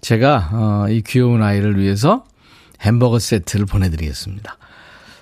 제가 0.00 0.50
어, 0.52 0.86
이 0.90 1.02
귀여운 1.02 1.42
아이를 1.42 1.78
위해서 1.78 2.24
햄버거 2.80 3.18
세트를 3.18 3.66
보내드리겠습니다. 3.66 4.58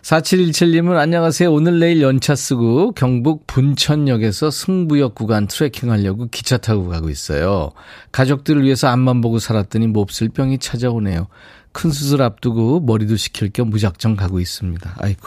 4717님은 0.02 0.98
안녕하세요. 0.98 1.50
오늘 1.50 1.78
내일 1.78 2.02
연차 2.02 2.34
쓰고 2.34 2.92
경북 2.92 3.46
분천역에서 3.46 4.50
승부역 4.50 5.14
구간 5.14 5.46
트레킹 5.46 5.90
하려고 5.90 6.28
기차 6.28 6.58
타고 6.58 6.88
가고 6.88 7.08
있어요. 7.08 7.70
가족들을 8.12 8.64
위해서 8.64 8.88
앞만 8.88 9.22
보고 9.22 9.38
살았더니 9.38 9.86
몹쓸 9.86 10.28
병이 10.28 10.58
찾아오네요. 10.58 11.28
큰 11.72 11.90
수술 11.90 12.20
앞두고 12.20 12.80
머리도 12.80 13.16
식힐 13.16 13.50
겸 13.50 13.70
무작정 13.70 14.16
가고 14.16 14.40
있습니다. 14.40 14.96
아이고. 14.98 15.26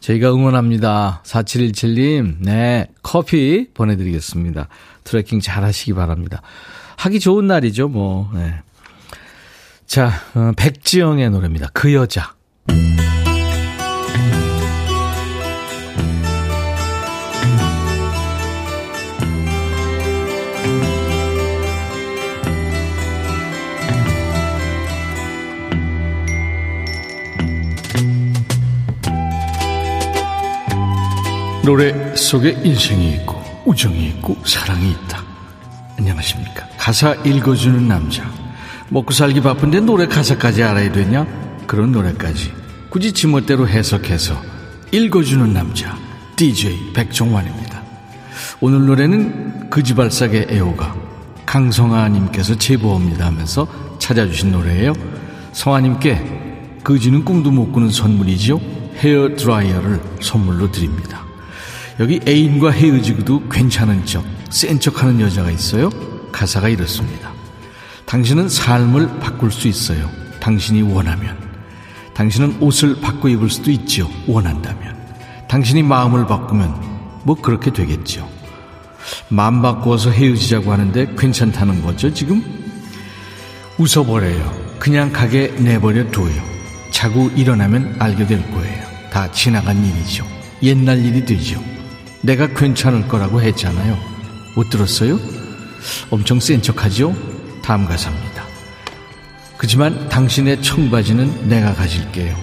저희가 0.00 0.32
응원합니다. 0.32 1.22
4717님, 1.24 2.36
네, 2.40 2.88
커피 3.02 3.68
보내드리겠습니다. 3.74 4.68
트래킹 5.04 5.40
잘 5.40 5.64
하시기 5.64 5.92
바랍니다. 5.92 6.42
하기 6.96 7.20
좋은 7.20 7.46
날이죠, 7.46 7.88
뭐, 7.88 8.30
네. 8.34 8.54
자, 9.86 10.12
어, 10.34 10.52
백지영의 10.56 11.30
노래입니다. 11.30 11.68
그 11.72 11.92
여자. 11.94 12.34
노래 31.62 32.16
속에 32.16 32.58
인생이 32.64 33.12
있고 33.16 33.38
우정이 33.66 34.06
있고 34.08 34.36
사랑이 34.46 34.92
있다. 34.92 35.22
안녕하십니까. 35.98 36.66
가사 36.78 37.12
읽어주는 37.14 37.86
남자. 37.86 38.24
먹고 38.88 39.12
살기 39.12 39.42
바쁜데 39.42 39.80
노래 39.80 40.06
가사까지 40.06 40.62
알아야 40.62 40.90
되냐? 40.90 41.26
그런 41.66 41.92
노래까지 41.92 42.52
굳이 42.88 43.12
지멋대로 43.12 43.68
해석해서 43.68 44.40
읽어주는 44.90 45.52
남자. 45.52 45.96
DJ 46.36 46.94
백종환입니다. 46.94 47.82
오늘 48.62 48.86
노래는 48.86 49.68
그지발삭의 49.68 50.46
애호가 50.50 50.96
강성아님께서 51.44 52.56
제보합니다 52.56 53.26
하면서 53.26 53.68
찾아주신 53.98 54.52
노래예요. 54.52 54.94
성아님께 55.52 56.78
그지는 56.82 57.22
꿈도 57.22 57.50
못 57.50 57.70
꾸는 57.70 57.90
선물이죠. 57.90 58.60
헤어 58.96 59.34
드라이어를 59.36 60.00
선물로 60.22 60.72
드립니다. 60.72 61.19
여기 62.00 62.18
애인과 62.26 62.70
헤어지고도 62.70 63.48
괜찮은 63.50 64.06
척, 64.06 64.24
센 64.48 64.80
척하는 64.80 65.20
여자가 65.20 65.50
있어요. 65.50 65.90
가사가 66.32 66.70
이렇습니다. 66.70 67.30
당신은 68.06 68.48
삶을 68.48 69.18
바꿀 69.20 69.52
수 69.52 69.68
있어요. 69.68 70.10
당신이 70.40 70.80
원하면. 70.80 71.36
당신은 72.14 72.56
옷을 72.60 73.02
바꿔 73.02 73.28
입을 73.28 73.50
수도 73.50 73.70
있죠. 73.70 74.10
원한다면. 74.26 74.96
당신이 75.46 75.82
마음을 75.82 76.26
바꾸면 76.26 77.20
뭐 77.24 77.36
그렇게 77.36 77.70
되겠죠. 77.70 78.26
마음 79.28 79.60
바꾸어서 79.60 80.10
헤어지자고 80.10 80.72
하는데 80.72 81.14
괜찮다는 81.18 81.82
거죠, 81.82 82.14
지금? 82.14 82.42
웃어버려요. 83.76 84.78
그냥 84.78 85.12
가게 85.12 85.48
내버려 85.58 86.10
둬요. 86.10 86.42
자고 86.90 87.28
일어나면 87.36 87.96
알게 87.98 88.26
될 88.26 88.50
거예요. 88.52 88.86
다 89.12 89.30
지나간 89.32 89.84
일이죠. 89.84 90.26
옛날 90.62 91.04
일이 91.04 91.26
되죠. 91.26 91.62
내가 92.22 92.48
괜찮을 92.48 93.08
거라고 93.08 93.40
했잖아요. 93.40 93.98
못 94.54 94.68
들었어요? 94.70 95.18
엄청 96.10 96.40
센 96.40 96.60
척하죠? 96.60 97.14
다음 97.62 97.86
가사입니다. 97.86 98.44
그지만 99.56 100.08
당신의 100.08 100.62
청바지는 100.62 101.48
내가 101.48 101.74
가질게요. 101.74 102.34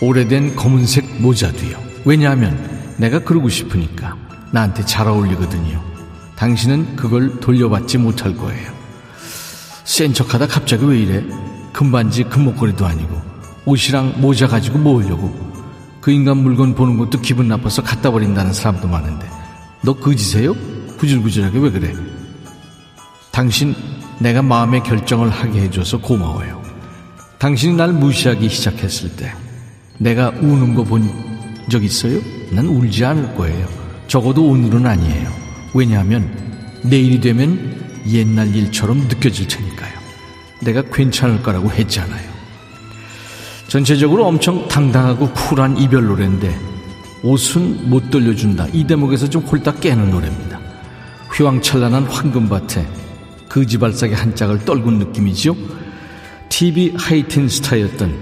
오래된 0.00 0.56
검은색 0.56 1.20
모자도요. 1.20 1.82
왜냐하면 2.04 2.94
내가 2.98 3.20
그러고 3.20 3.48
싶으니까 3.48 4.16
나한테 4.52 4.84
잘 4.84 5.08
어울리거든요. 5.08 5.82
당신은 6.36 6.96
그걸 6.96 7.40
돌려받지 7.40 7.98
못할 7.98 8.36
거예요. 8.36 8.72
센 9.84 10.12
척하다 10.12 10.48
갑자기 10.48 10.84
왜 10.84 10.98
이래? 10.98 11.24
금반지 11.72 12.24
금목걸이도 12.24 12.86
아니고 12.86 13.20
옷이랑 13.64 14.20
모자 14.20 14.46
가지고 14.46 14.78
모으려고 14.78 15.55
그 16.06 16.12
인간 16.12 16.36
물건 16.36 16.76
보는 16.76 16.98
것도 16.98 17.20
기분 17.20 17.48
나빠서 17.48 17.82
갖다 17.82 18.12
버린다는 18.12 18.52
사람도 18.52 18.86
많은데 18.86 19.28
너 19.82 19.92
거지세요? 19.92 20.54
구질구질하게 20.98 21.58
왜 21.58 21.70
그래? 21.72 21.94
당신 23.32 23.74
내가 24.20 24.40
마음의 24.40 24.84
결정을 24.84 25.28
하게 25.30 25.62
해줘서 25.62 25.98
고마워요. 25.98 26.62
당신이 27.38 27.74
날 27.74 27.92
무시하기 27.92 28.48
시작했을 28.48 29.16
때 29.16 29.34
내가 29.98 30.28
우는 30.28 30.76
거 30.76 30.84
본 30.84 31.02
적 31.68 31.82
있어요? 31.82 32.20
난 32.52 32.66
울지 32.68 33.04
않을 33.04 33.34
거예요. 33.34 33.66
적어도 34.06 34.46
오늘은 34.46 34.86
아니에요. 34.86 35.28
왜냐하면 35.74 36.30
내일이 36.84 37.20
되면 37.20 37.84
옛날 38.06 38.54
일처럼 38.54 39.08
느껴질 39.08 39.48
테니까요. 39.48 39.92
내가 40.62 40.82
괜찮을 40.82 41.42
거라고 41.42 41.68
했잖아요. 41.72 42.35
전체적으로 43.68 44.26
엄청 44.26 44.68
당당하고 44.68 45.30
쿨한 45.32 45.76
이별 45.78 46.06
노래인데 46.06 46.58
옷은 47.22 47.90
못 47.90 48.10
돌려준다. 48.10 48.68
이 48.72 48.86
대목에서 48.86 49.28
좀 49.28 49.42
홀딱 49.42 49.80
깨는 49.80 50.10
노래입니다. 50.10 50.60
휘황찬란한 51.32 52.04
황금밭에 52.04 52.86
그지발사계 53.48 54.14
한 54.14 54.34
짝을 54.34 54.64
떨군 54.64 54.98
느낌이죠. 54.98 55.56
TV 56.48 56.94
하이틴 56.96 57.48
스타였던 57.48 58.14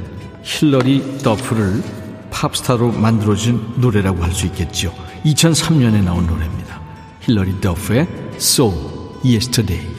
힐러리 0.42 1.18
더프를 1.22 1.82
팝스타로 2.30 2.92
만들어준 2.92 3.74
노래라고 3.76 4.22
할 4.22 4.32
수 4.32 4.46
있겠죠. 4.46 4.94
2003년에 5.24 6.02
나온 6.02 6.26
노래입니다. 6.26 6.80
힐러리 7.20 7.60
더프의 7.60 8.06
So 8.36 9.20
Yesterday. 9.24 9.93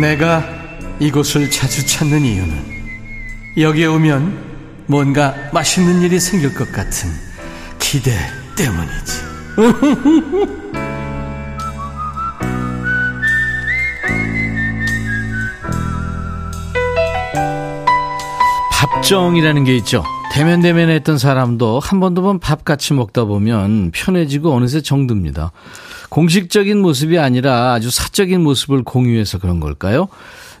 내가 0.00 0.44
이곳을 1.00 1.50
자주 1.50 1.86
찾는 1.86 2.22
이유는 2.24 2.78
여기에 3.56 3.86
오면 3.86 4.46
뭔가 4.86 5.34
맛있는 5.52 6.02
일이 6.02 6.18
생길 6.20 6.54
것 6.54 6.70
같은 6.72 7.10
기대 7.78 8.12
때문이지. 8.56 9.28
밥정이라는 18.72 19.64
게 19.64 19.76
있죠. 19.76 20.04
대면 20.32 20.60
대면 20.60 20.88
했던 20.90 21.18
사람도 21.18 21.80
한 21.80 22.00
번 22.00 22.14
두 22.14 22.22
번 22.22 22.38
밥 22.38 22.64
같이 22.64 22.94
먹다 22.94 23.24
보면 23.24 23.90
편해지고 23.92 24.52
어느새 24.54 24.80
정듭니다. 24.82 25.52
공식적인 26.08 26.80
모습이 26.80 27.18
아니라 27.18 27.74
아주 27.74 27.90
사적인 27.90 28.42
모습을 28.42 28.82
공유해서 28.82 29.38
그런 29.38 29.60
걸까요? 29.60 30.08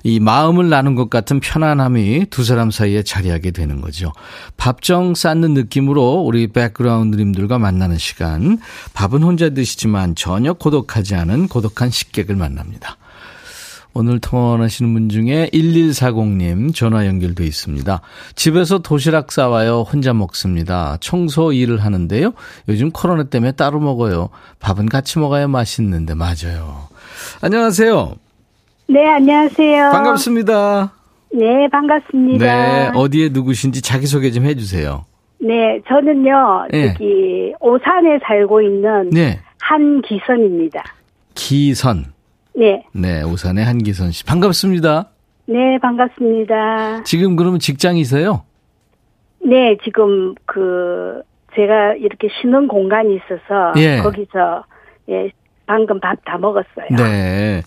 이 0.04 0.20
마음을 0.20 0.68
나눈 0.68 0.94
것 0.94 1.10
같은 1.10 1.40
편안함이 1.40 2.26
두 2.30 2.44
사람 2.44 2.70
사이에 2.70 3.02
자리하게 3.02 3.50
되는 3.50 3.80
거죠. 3.80 4.12
밥정 4.56 5.14
쌓는 5.14 5.54
느낌으로 5.54 6.20
우리 6.20 6.48
백그라운드님들과 6.48 7.58
만나는 7.58 7.98
시간. 7.98 8.58
밥은 8.94 9.22
혼자 9.22 9.50
드시지만 9.50 10.14
전혀 10.14 10.52
고독하지 10.52 11.14
않은 11.16 11.48
고독한 11.48 11.90
식객을 11.90 12.36
만납니다. 12.36 12.96
오늘 13.94 14.20
통화하시는 14.20 14.92
분 14.92 15.08
중에 15.08 15.48
1140님 15.52 16.74
전화 16.74 17.06
연결돼 17.06 17.44
있습니다. 17.44 18.00
집에서 18.36 18.78
도시락 18.78 19.32
싸와요. 19.32 19.80
혼자 19.80 20.12
먹습니다. 20.12 20.98
청소 21.00 21.52
일을 21.52 21.78
하는데요. 21.84 22.32
요즘 22.68 22.90
코로나 22.90 23.24
때문에 23.24 23.52
따로 23.52 23.80
먹어요. 23.80 24.28
밥은 24.60 24.86
같이 24.86 25.18
먹어야 25.18 25.48
맛있는데 25.48 26.14
맞아요. 26.14 26.88
안녕하세요. 27.40 28.14
네, 28.88 29.06
안녕하세요. 29.06 29.90
반갑습니다. 29.90 30.92
네, 31.32 31.68
반갑습니다. 31.70 32.44
네, 32.44 32.90
어디에 32.94 33.30
누구신지 33.30 33.82
자기소개 33.82 34.30
좀 34.30 34.44
해주세요. 34.44 35.04
네, 35.40 35.80
저는요, 35.86 36.66
네. 36.70 36.92
저기, 36.92 37.52
오산에 37.60 38.18
살고 38.26 38.62
있는 38.62 39.10
네, 39.10 39.40
한기선입니다. 39.60 40.82
기선. 41.34 42.06
네, 42.58 42.82
네, 42.92 43.22
오산의 43.22 43.64
한기선 43.64 44.10
씨. 44.10 44.24
반갑습니다. 44.24 45.10
네, 45.46 45.78
반갑습니다. 45.80 47.04
지금 47.04 47.36
그러면 47.36 47.60
직장이세요? 47.60 48.42
네, 49.46 49.76
지금 49.84 50.34
그, 50.44 51.22
제가 51.54 51.94
이렇게 51.94 52.28
쉬는 52.40 52.66
공간이 52.66 53.14
있어서, 53.16 53.72
예. 53.80 53.98
거기서, 54.02 54.64
예, 55.08 55.30
방금 55.66 56.00
밥 56.00 56.18
다 56.24 56.36
먹었어요. 56.38 56.88
네. 56.96 57.62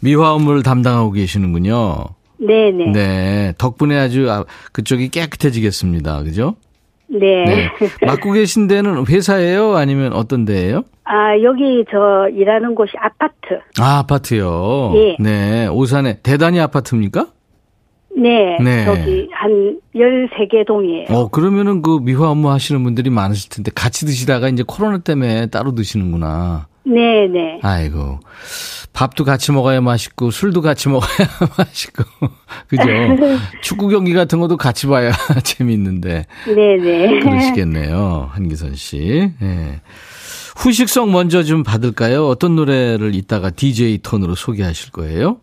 미화 0.00 0.32
업무를 0.32 0.62
담당하고 0.62 1.10
계시는군요. 1.10 1.96
네, 2.38 2.70
네. 2.70 2.92
네. 2.92 3.52
덕분에 3.58 3.98
아주 3.98 4.30
아, 4.30 4.44
그쪽이 4.72 5.08
깨끗해지겠습니다. 5.08 6.22
그죠? 6.22 6.54
네. 7.08 7.44
네. 7.44 7.70
맡고 8.06 8.32
계신 8.32 8.68
데는 8.68 9.06
회사예요? 9.06 9.74
아니면 9.76 10.12
어떤 10.12 10.44
데예요? 10.44 10.84
아, 11.08 11.40
여기 11.42 11.84
저 11.90 12.28
일하는 12.34 12.74
곳이 12.74 12.92
아파트. 13.00 13.60
아, 13.80 13.98
아파트요. 13.98 14.92
예. 14.96 15.16
네. 15.20 15.66
오산에 15.68 16.18
대단히 16.22 16.58
아파트입니까? 16.60 17.28
네. 18.16 18.56
네. 18.62 18.84
저기 18.86 19.28
한 19.32 19.78
13개 19.94 20.66
동이에요. 20.66 21.06
어, 21.10 21.28
그러면은 21.28 21.82
그 21.82 21.98
미화 22.02 22.30
업무 22.30 22.50
하시는 22.50 22.82
분들이 22.82 23.10
많으실 23.10 23.50
텐데 23.50 23.70
같이 23.74 24.04
드시다가 24.06 24.48
이제 24.48 24.64
코로나 24.66 24.98
때문에 24.98 25.46
따로 25.46 25.74
드시는구나. 25.74 26.66
네, 26.84 27.26
네. 27.28 27.60
아이고. 27.62 28.20
밥도 28.92 29.24
같이 29.24 29.52
먹어야 29.52 29.80
맛있고 29.82 30.30
술도 30.30 30.62
같이 30.62 30.88
먹어야 30.88 31.28
맛있고. 31.58 32.04
그죠? 32.68 32.84
축구 33.60 33.88
경기 33.88 34.14
같은 34.14 34.40
것도 34.40 34.56
같이 34.56 34.86
봐야 34.86 35.12
재미있는데. 35.44 36.24
네, 36.46 36.76
네. 36.78 37.20
그러시겠네요. 37.20 38.30
한기선 38.32 38.74
씨. 38.74 39.30
예. 39.42 39.80
후식성 40.56 41.12
먼저 41.12 41.42
좀 41.42 41.62
받을까요? 41.62 42.26
어떤 42.26 42.56
노래를 42.56 43.14
이따가 43.14 43.50
DJ 43.50 43.98
톤으로 43.98 44.34
소개하실 44.34 44.90
거예요? 44.92 45.38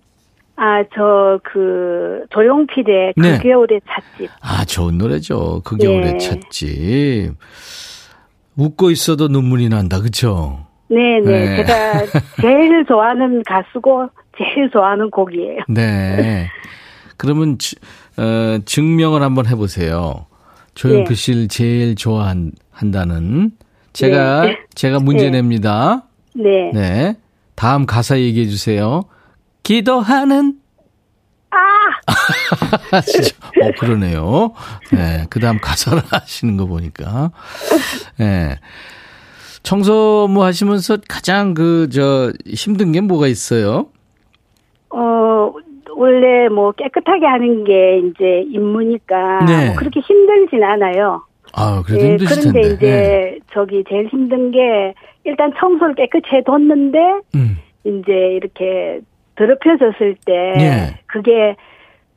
아, 0.56 0.84
저, 0.96 1.40
그, 1.44 2.26
조용필의 2.32 3.14
그 3.16 3.20
네. 3.22 3.38
겨울의 3.40 3.82
찻집. 3.88 4.30
아, 4.42 4.66
좋은 4.66 4.98
노래죠. 4.98 5.62
그 5.64 5.78
겨울에 5.78 6.14
예. 6.14 6.18
찻집. 6.18 7.34
웃고 8.56 8.92
있어도 8.92 9.28
눈물이 9.28 9.70
난다. 9.70 10.00
그쵸? 10.00 10.66
네네. 10.90 11.22
네. 11.22 11.56
제가 11.58 12.06
제일 12.42 12.86
좋아하는 12.88 13.42
가수고, 13.46 14.10
제일 14.38 14.70
좋아하는 14.72 15.10
곡이에요. 15.10 15.60
네. 15.70 16.48
그러면 17.18 17.58
지- 17.58 17.76
어, 18.18 18.60
증명을 18.66 19.22
한번 19.24 19.48
해보세요. 19.48 20.26
조용필 20.76 21.08
네. 21.08 21.14
씨를 21.16 21.48
제일 21.48 21.96
좋아한다는 21.96 23.52
제가 23.94 24.42
네. 24.46 24.58
제가 24.76 25.00
문제 25.00 25.26
네. 25.26 25.32
냅니다. 25.42 26.04
네. 26.36 26.72
네. 26.74 27.16
다음 27.56 27.86
가사 27.86 28.20
얘기해 28.20 28.48
주세요. 28.48 29.04
기도하는 29.64 30.56
아! 31.52 33.00
진짜 33.02 33.36
어 33.62 33.72
그러네요. 33.80 34.54
네. 34.92 35.26
그 35.30 35.40
다음 35.40 35.60
가사를 35.60 36.02
하시는 36.10 36.58
거 36.58 36.66
보니까 36.66 37.32
네. 38.18 38.58
청소 39.62 40.28
뭐 40.30 40.44
하시면서 40.46 40.98
가장 41.08 41.54
그 41.54 41.88
저 41.92 42.32
힘든 42.48 42.92
게 42.92 43.02
뭐가 43.02 43.28
있어요? 43.28 43.88
어, 44.90 45.54
원래 45.96 46.50
뭐 46.50 46.72
깨끗하게 46.72 47.26
하는 47.26 47.64
게 47.64 48.00
이제 48.00 48.44
임무니까. 48.52 49.46
네. 49.46 49.68
뭐 49.68 49.76
그렇게 49.76 50.00
힘들진 50.02 50.64
않아요. 50.64 51.24
아, 51.56 51.84
그래도 51.86 52.04
예, 52.04 52.10
힘드실 52.10 52.52
그런데 52.52 52.62
텐데. 52.62 52.76
이제 52.76 52.88
네. 52.88 53.40
저기 53.54 53.84
제일 53.88 54.08
힘든 54.08 54.52
게 54.52 54.94
일단 55.24 55.54
청소를 55.60 55.96
깨끗이 55.96 56.26
해뒀는데 56.36 56.98
음. 57.36 57.58
이제 57.86 58.12
이렇게 58.36 59.02
더럽혀졌을 59.36 60.16
때 60.26 60.34
예. 60.60 61.00
그게 61.08 61.56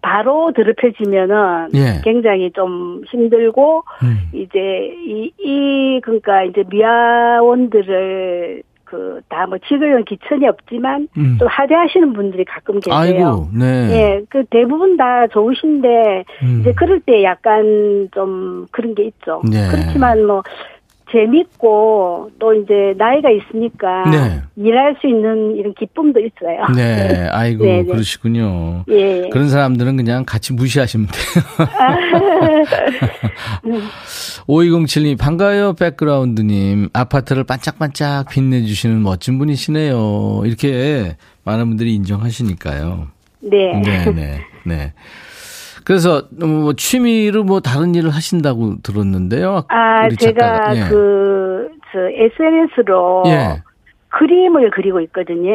바로 0.02 0.52
더럽혀지면은 0.52 1.70
예. 1.74 2.00
굉장히 2.04 2.50
좀 2.52 3.02
힘들고 3.10 3.84
음. 4.02 4.30
이제 4.32 4.94
이, 5.06 5.32
이 5.38 6.00
그러니까 6.02 6.44
이제 6.44 6.62
미아원들을 6.68 8.62
그 8.86 9.20
다뭐 9.28 9.58
지금은 9.68 10.04
기천이 10.04 10.46
없지만 10.46 11.08
음. 11.18 11.36
좀 11.38 11.48
하대하시는 11.48 12.12
분들이 12.12 12.44
가끔 12.44 12.80
계세요. 12.80 12.96
아이고, 12.96 13.48
네. 13.52 13.66
예, 13.90 14.22
그 14.30 14.44
대부분 14.46 14.96
다 14.96 15.26
좋으신데 15.26 16.24
음. 16.42 16.58
이제 16.60 16.72
그럴 16.72 17.00
때 17.00 17.22
약간 17.24 18.08
좀 18.14 18.66
그런 18.70 18.94
게 18.94 19.04
있죠. 19.04 19.42
네. 19.50 19.68
그렇지만 19.68 20.24
뭐 20.24 20.42
재밌고 21.12 22.30
또 22.38 22.54
이제 22.54 22.94
나이가 22.96 23.28
있으니까 23.30 24.10
네. 24.10 24.42
일할 24.56 24.96
수 25.00 25.06
있는 25.06 25.56
이런 25.56 25.72
기쁨도 25.74 26.18
있어요. 26.20 26.66
네, 26.74 27.28
아이고, 27.30 27.64
네, 27.64 27.82
네. 27.82 27.84
그러시군요. 27.84 28.84
예. 28.88 29.28
그런 29.30 29.48
사람들은 29.48 29.96
그냥 29.96 30.24
같이 30.24 30.52
무시하시면 30.52 31.06
돼요. 31.06 31.68
5207님, 34.48 35.18
반가워요, 35.18 35.74
백그라운드님. 35.74 36.90
아파트를 36.92 37.44
반짝반짝 37.44 38.28
빛내주시는 38.28 39.02
멋진 39.02 39.38
분이시네요. 39.38 40.42
이렇게 40.44 41.16
많은 41.44 41.68
분들이 41.68 41.94
인정하시니까요. 41.94 43.08
네. 43.40 43.80
네, 43.84 44.04
네, 44.12 44.40
네. 44.64 44.92
그래서 45.86 46.24
뭐 46.32 46.72
취미로 46.72 47.44
뭐 47.44 47.60
다른 47.60 47.94
일을 47.94 48.10
하신다고 48.10 48.82
들었는데요. 48.82 49.66
아, 49.68 50.08
제가. 50.08 50.74
예. 50.74 50.88
그, 50.88 51.68
저, 51.92 52.00
SNS로 52.00 53.22
예. 53.26 53.62
그림을 54.08 54.72
그리고 54.72 55.00
있거든요. 55.02 55.52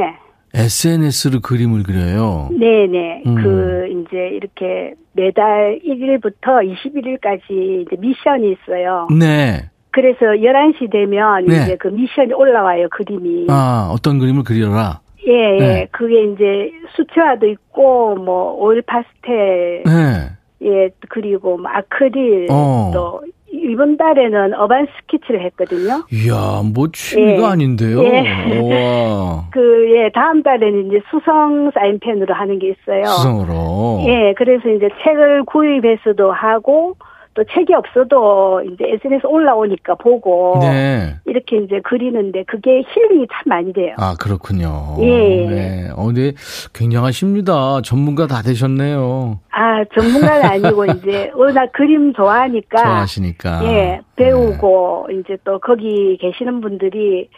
SNS로 0.53 1.41
그림을 1.41 1.83
그려요. 1.83 2.49
네네. 2.57 3.23
음. 3.25 3.35
그, 3.35 3.87
이제 3.89 4.29
이렇게 4.29 4.93
매달 5.11 5.81
1일부터 5.85 6.63
21일까지 6.63 7.81
이제 7.81 7.97
미션이 7.99 8.53
있어요. 8.53 9.09
네. 9.11 9.69
그래서 9.91 10.19
11시 10.19 10.89
되면 10.89 11.45
네. 11.45 11.63
이제 11.63 11.75
그 11.77 11.89
미션이 11.89 12.31
올라와요, 12.31 12.87
그림이. 12.89 13.47
아, 13.49 13.91
어떤 13.93 14.17
그림을 14.17 14.45
그려라. 14.45 15.01
예, 15.27 15.55
예. 15.55 15.59
네. 15.59 15.87
그게 15.91 16.23
이제 16.23 16.71
수채화도 16.95 17.47
있고, 17.47 18.15
뭐, 18.15 18.53
오일 18.53 18.81
파스텔, 18.81 19.83
네. 19.85 20.29
예, 20.63 20.89
그리고 21.09 21.57
뭐 21.57 21.69
아크릴, 21.71 22.47
어. 22.49 22.91
또, 22.93 23.21
이번 23.53 23.97
달에는 23.97 24.53
어반 24.55 24.87
스케치를 24.97 25.41
했거든요. 25.45 26.03
이야, 26.11 26.61
뭐 26.73 26.87
취미가 26.91 27.41
예. 27.41 27.45
아닌데요. 27.45 28.03
예. 28.03 28.57
와. 28.59 29.47
그, 29.51 29.91
예, 29.95 30.09
다음 30.13 30.41
달에는 30.41 30.87
이제 30.87 31.01
수성 31.11 31.71
사인펜으로 31.73 32.33
하는 32.33 32.59
게 32.59 32.69
있어요. 32.69 33.05
수성으로. 33.05 34.03
예, 34.07 34.33
그래서 34.37 34.69
이제 34.69 34.89
책을 35.03 35.43
구입해서도 35.43 36.31
하고, 36.31 36.95
또 37.33 37.43
책이 37.45 37.73
없어도 37.73 38.61
이제 38.61 38.83
SNS 38.85 39.25
올라오니까 39.25 39.95
보고, 39.95 40.59
네. 40.61 41.15
이렇게 41.25 41.57
이제 41.57 41.79
그리는데 41.83 42.43
그게 42.43 42.83
힐링이 42.87 43.27
참 43.31 43.43
많이 43.45 43.71
돼요. 43.71 43.95
아, 43.97 44.15
그렇군요. 44.19 44.97
예. 44.99 45.45
네. 45.47 45.89
어, 45.95 46.11
네. 46.11 46.33
굉장하십니다. 46.73 47.81
전문가 47.83 48.27
다 48.27 48.41
되셨네요. 48.41 49.39
아, 49.51 49.83
전문가는 49.97 50.43
아니고 50.43 50.85
이제 50.85 51.31
워낙 51.35 51.71
그림 51.71 52.13
좋아하니까 52.13 52.83
좋아하시니까. 52.83 53.63
예, 53.65 54.01
배우고 54.17 55.07
이제 55.11 55.37
또 55.43 55.59
거기 55.59 56.17
계시는 56.19 56.59
분들이 56.61 57.29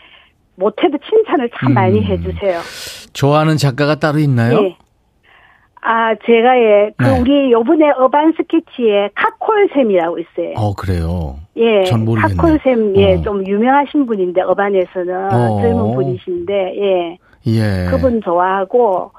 못해도 0.56 0.98
칭찬을 1.10 1.50
참 1.60 1.72
음. 1.72 1.74
많이 1.76 2.04
해주세요. 2.04 2.60
네. 2.60 3.14
좋아하는 3.14 3.58
작가가 3.58 3.96
따로 3.96 4.20
있나요? 4.20 4.60
예. 4.64 4.78
아, 5.86 6.16
제가 6.26 6.58
예, 6.58 6.92
그 6.98 7.04
네. 7.04 7.20
우리 7.20 7.52
요번에 7.52 7.92
어반 7.98 8.32
스케치에 8.38 9.10
카콜샘이라고 9.16 10.18
있어요. 10.20 10.54
어, 10.56 10.74
그래요. 10.74 11.36
예, 11.58 11.84
전 11.84 12.06
모르겠네. 12.06 12.36
카콜샘 12.36 12.96
예, 12.96 13.16
어. 13.16 13.22
좀 13.22 13.46
유명하신 13.46 14.06
분인데 14.06 14.42
어반에서는 14.42 15.26
어. 15.34 15.62
젊은 15.62 15.94
분이신데 15.96 16.54
예, 16.54 17.18
예. 17.48 17.88
그분 17.92 18.22
좋아하고 18.22 19.12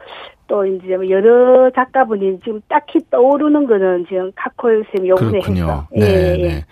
또 0.46 0.64
이제 0.64 0.96
뭐 0.96 1.08
여러 1.10 1.70
작가분이 1.70 2.40
지금 2.42 2.60
딱히 2.68 2.98
떠오르는 3.10 3.66
거는 3.66 4.06
지금 4.08 4.30
카콜샘 4.34 5.06
요번에 5.06 5.30
그렇군요. 5.40 5.62
했어. 5.62 5.86
네, 5.92 6.06
예, 6.06 6.38
예. 6.38 6.48
네. 6.48 6.64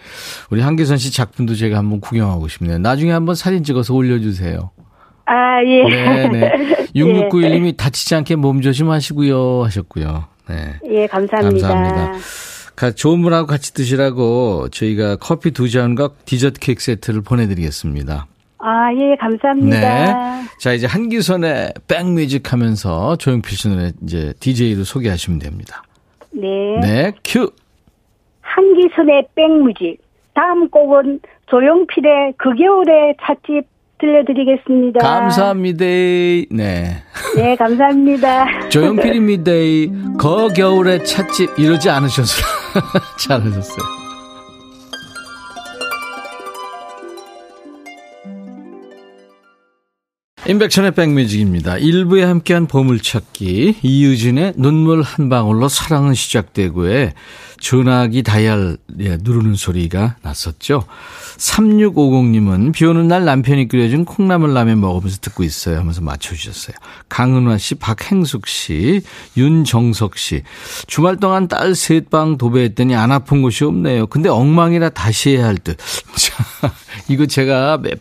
우리 0.51 0.63
한기선 0.63 0.97
씨 0.97 1.13
작품도 1.15 1.55
제가 1.55 1.77
한번 1.77 2.01
구경하고 2.01 2.49
싶네요. 2.49 2.79
나중에 2.79 3.13
한번 3.13 3.35
사진 3.35 3.63
찍어서 3.63 3.95
올려주세요. 3.95 4.71
아, 5.27 5.63
예. 5.65 5.85
네, 5.85 6.29
네. 6.29 6.87
6691님이 6.95 7.77
다치지 7.77 8.15
않게 8.17 8.37
몸 8.37 8.61
조심하시고요 8.61 9.65
하셨고요. 9.65 10.25
네. 10.49 10.75
예, 10.91 11.07
감사합니다. 11.07 11.69
감사합니다. 11.69 12.19
가- 12.77 12.91
좋은 12.91 13.23
분하고 13.23 13.47
같이 13.47 13.73
드시라고 13.75 14.69
저희가 14.71 15.17
커피 15.17 15.53
두 15.53 15.69
잔과 15.71 16.11
디저트 16.25 16.59
케이크 16.61 16.83
세트를 16.83 17.23
보내드리겠습니다. 17.23 18.27
아, 18.59 18.93
예, 18.95 19.17
감사합니다. 19.17 19.81
네. 19.81 20.43
자, 20.59 20.73
이제 20.73 20.87
한기선의 20.87 21.73
백뮤직 21.89 22.53
하면서 22.53 23.17
조용필 23.17 23.57
씨 23.57 23.69
노래 23.69 23.93
이제 24.03 24.33
DJ로 24.41 24.85
소개하시면 24.85 25.39
됩니다. 25.41 25.83
네. 26.33 26.49
네, 26.81 27.13
큐! 27.25 27.51
한기선의 28.41 29.29
백뮤직. 29.35 29.99
다음 30.35 30.69
곡은 30.71 31.21
조용필의 31.47 32.35
그 32.39 32.55
겨울의 32.55 33.17
찻집 33.23 33.67
들려드리겠습니다. 34.03 34.99
감사합니다. 34.99 35.85
네. 35.85 37.03
네, 37.37 37.57
감사합니다. 37.57 38.69
조용필입니다. 38.69 39.53
거 40.19 40.49
겨울의 40.49 41.05
찻집 41.05 41.59
이러지 41.59 41.88
않으셔서 41.88 42.43
잘하셨어요. 43.19 44.03
임백천의 50.49 50.91
백뮤직입니다. 50.91 51.77
1부에 51.77 52.23
함께한 52.23 52.67
보물찾기 52.67 53.77
이유진의 53.81 54.55
눈물 54.57 55.03
한 55.03 55.29
방울로 55.29 55.69
사랑은 55.69 56.15
시작되고에 56.15 57.12
전화기 57.62 58.25
다이얼 58.25 58.77
예, 58.98 59.16
누르는 59.20 59.55
소리가 59.55 60.16
났었죠. 60.22 60.85
3650님은 61.38 62.72
비 62.72 62.85
오는 62.85 63.07
날 63.07 63.25
남편이 63.25 63.68
끓여준 63.68 64.05
콩나물 64.05 64.53
라면 64.53 64.81
먹으면서 64.81 65.18
듣고 65.20 65.44
있어요 65.44 65.79
하면서 65.79 66.01
맞춰주셨어요. 66.01 66.75
강은화 67.09 67.59
씨, 67.59 67.77
박행숙 67.77 68.48
씨, 68.48 69.03
윤정석 69.37 70.18
씨. 70.18 70.42
주말 70.88 71.18
동안 71.18 71.46
딸 71.46 71.77
셋방 71.77 72.37
도배했더니 72.37 72.96
안 72.96 73.12
아픈 73.12 73.42
곳이 73.42 73.64
없네요. 73.64 74.09
근데 74.09 74.29
엉망이라 74.29 74.88
다시 74.90 75.37
해야 75.37 75.46
할 75.46 75.57
듯. 75.57 75.77
자, 76.16 76.72
이거 77.09 77.27
제가 77.27 77.79
몇, 77.79 78.01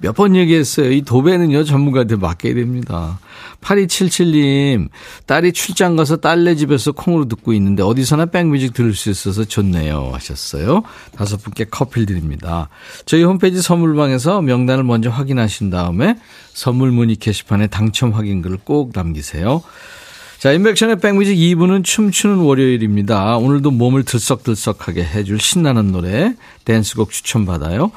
몇 0.00 0.14
번 0.14 0.34
얘기했어요. 0.34 0.90
이 0.90 1.02
도배는요, 1.02 1.64
전문가한테 1.64 2.16
맡겨야 2.16 2.54
됩니다. 2.54 3.18
8277님, 3.60 4.88
딸이 5.26 5.52
출장 5.52 5.96
가서 5.96 6.16
딸네 6.16 6.56
집에서 6.56 6.92
콩으로 6.92 7.26
듣고 7.26 7.52
있는데 7.54 7.82
어디서나 7.82 8.26
백뮤직 8.26 8.72
들을 8.72 8.94
수 8.94 9.10
있어서 9.10 9.44
좋네요. 9.44 10.10
하셨어요. 10.12 10.82
다섯 11.16 11.42
분께 11.42 11.64
커피를 11.64 12.06
드립니다. 12.06 12.68
저희 13.06 13.22
홈페이지 13.22 13.60
선물방에서 13.60 14.42
명단을 14.42 14.84
먼저 14.84 15.10
확인하신 15.10 15.70
다음에 15.70 16.16
선물 16.52 16.90
문의 16.90 17.16
게시판에 17.16 17.68
당첨 17.68 18.12
확인글을 18.12 18.58
꼭 18.64 18.92
남기세요. 18.94 19.62
자, 20.38 20.52
인백션의 20.52 21.00
백뮤직 21.00 21.36
2부는 21.36 21.82
춤추는 21.82 22.36
월요일입니다. 22.36 23.38
오늘도 23.38 23.72
몸을 23.72 24.04
들썩들썩하게 24.04 25.02
해줄 25.02 25.40
신나는 25.40 25.90
노래, 25.90 26.32
댄스곡 26.68 27.10
추천받아요. 27.10 27.90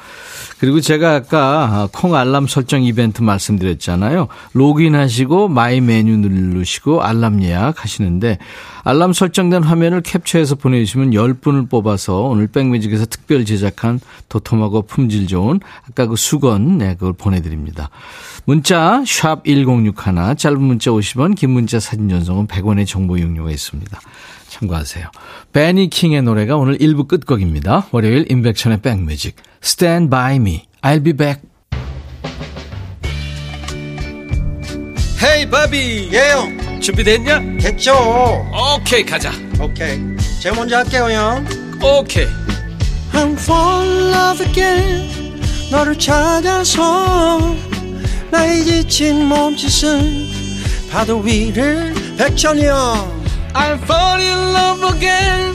그리고 0.58 0.80
제가 0.80 1.14
아까 1.14 1.88
콩 1.92 2.14
알람 2.14 2.46
설정 2.46 2.82
이벤트 2.82 3.20
말씀드렸잖아요. 3.20 4.28
로그인 4.54 4.94
하시고 4.94 5.48
my 5.48 5.82
메뉴 5.82 6.16
누르시고 6.16 7.02
알람 7.02 7.42
예약 7.42 7.84
하시는데 7.84 8.38
알람 8.84 9.12
설정된 9.12 9.62
화면을 9.62 10.00
캡처해서 10.00 10.54
보내주시면 10.54 11.10
10분을 11.10 11.68
뽑아서 11.68 12.22
오늘 12.22 12.46
백뮤직에서 12.46 13.06
특별 13.06 13.44
제작한 13.44 14.00
도톰하고 14.28 14.82
품질 14.82 15.26
좋은 15.26 15.60
아까 15.88 16.06
그 16.06 16.16
수건 16.16 16.78
네, 16.78 16.94
그걸 16.94 17.12
보내드립니다. 17.12 17.90
문자 18.44 19.04
샵 19.06 19.44
1061, 19.44 19.94
짧은 20.36 20.60
문자 20.60 20.90
50원, 20.90 21.36
긴 21.36 21.50
문자 21.50 21.78
사진 21.78 22.08
전송은 22.08 22.46
100원의 22.46 22.86
정보 22.86 23.18
이용료가 23.18 23.50
있습니다. 23.50 24.00
참고하세요. 24.52 25.10
베니 25.52 25.90
킹의 25.90 26.22
노래가 26.22 26.56
오늘 26.56 26.76
1부 26.78 27.08
끝곡입니다. 27.08 27.88
월요일 27.90 28.30
임백천의 28.30 28.80
백뮤직 28.82 29.36
Stand 29.62 30.10
by 30.10 30.36
me. 30.36 30.66
I'll 30.82 31.02
be 31.02 31.12
back. 31.12 31.42
헤이 35.22 35.48
바비 35.48 36.10
예영 36.12 36.80
준비됐냐? 36.80 37.58
됐죠 37.60 37.94
오케이 38.74 39.04
가자 39.04 39.30
오케이 39.60 40.00
제가 40.40 40.56
먼저 40.56 40.78
할게요 40.78 41.08
형 41.12 41.46
오케이 41.80 42.26
I'm 43.12 43.34
fall 43.38 43.88
in 43.88 44.12
love 44.12 44.44
again 44.44 45.40
너를 45.70 45.96
찾아서 45.96 47.54
나의 48.32 48.64
지친 48.64 49.26
몸짓은 49.26 50.26
파도 50.90 51.20
위를 51.20 51.94
백천이 52.18 52.66
형 52.66 53.21
I'm 53.54 53.78
fall 53.84 54.20
in 54.20 54.38
love 54.54 54.82
again. 54.96 55.54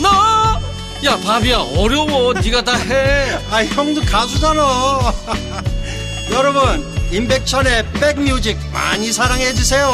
너야 0.00 1.16
바비야 1.24 1.58
어려워. 1.76 2.32
네가 2.34 2.62
다 2.64 2.76
해. 2.76 3.38
아 3.50 3.64
형도 3.64 4.00
가수잖아 4.02 4.62
여러분 6.32 6.84
임백천의 7.12 7.86
백뮤직 7.92 8.58
많이 8.72 9.12
사랑해 9.12 9.52
주세요. 9.52 9.88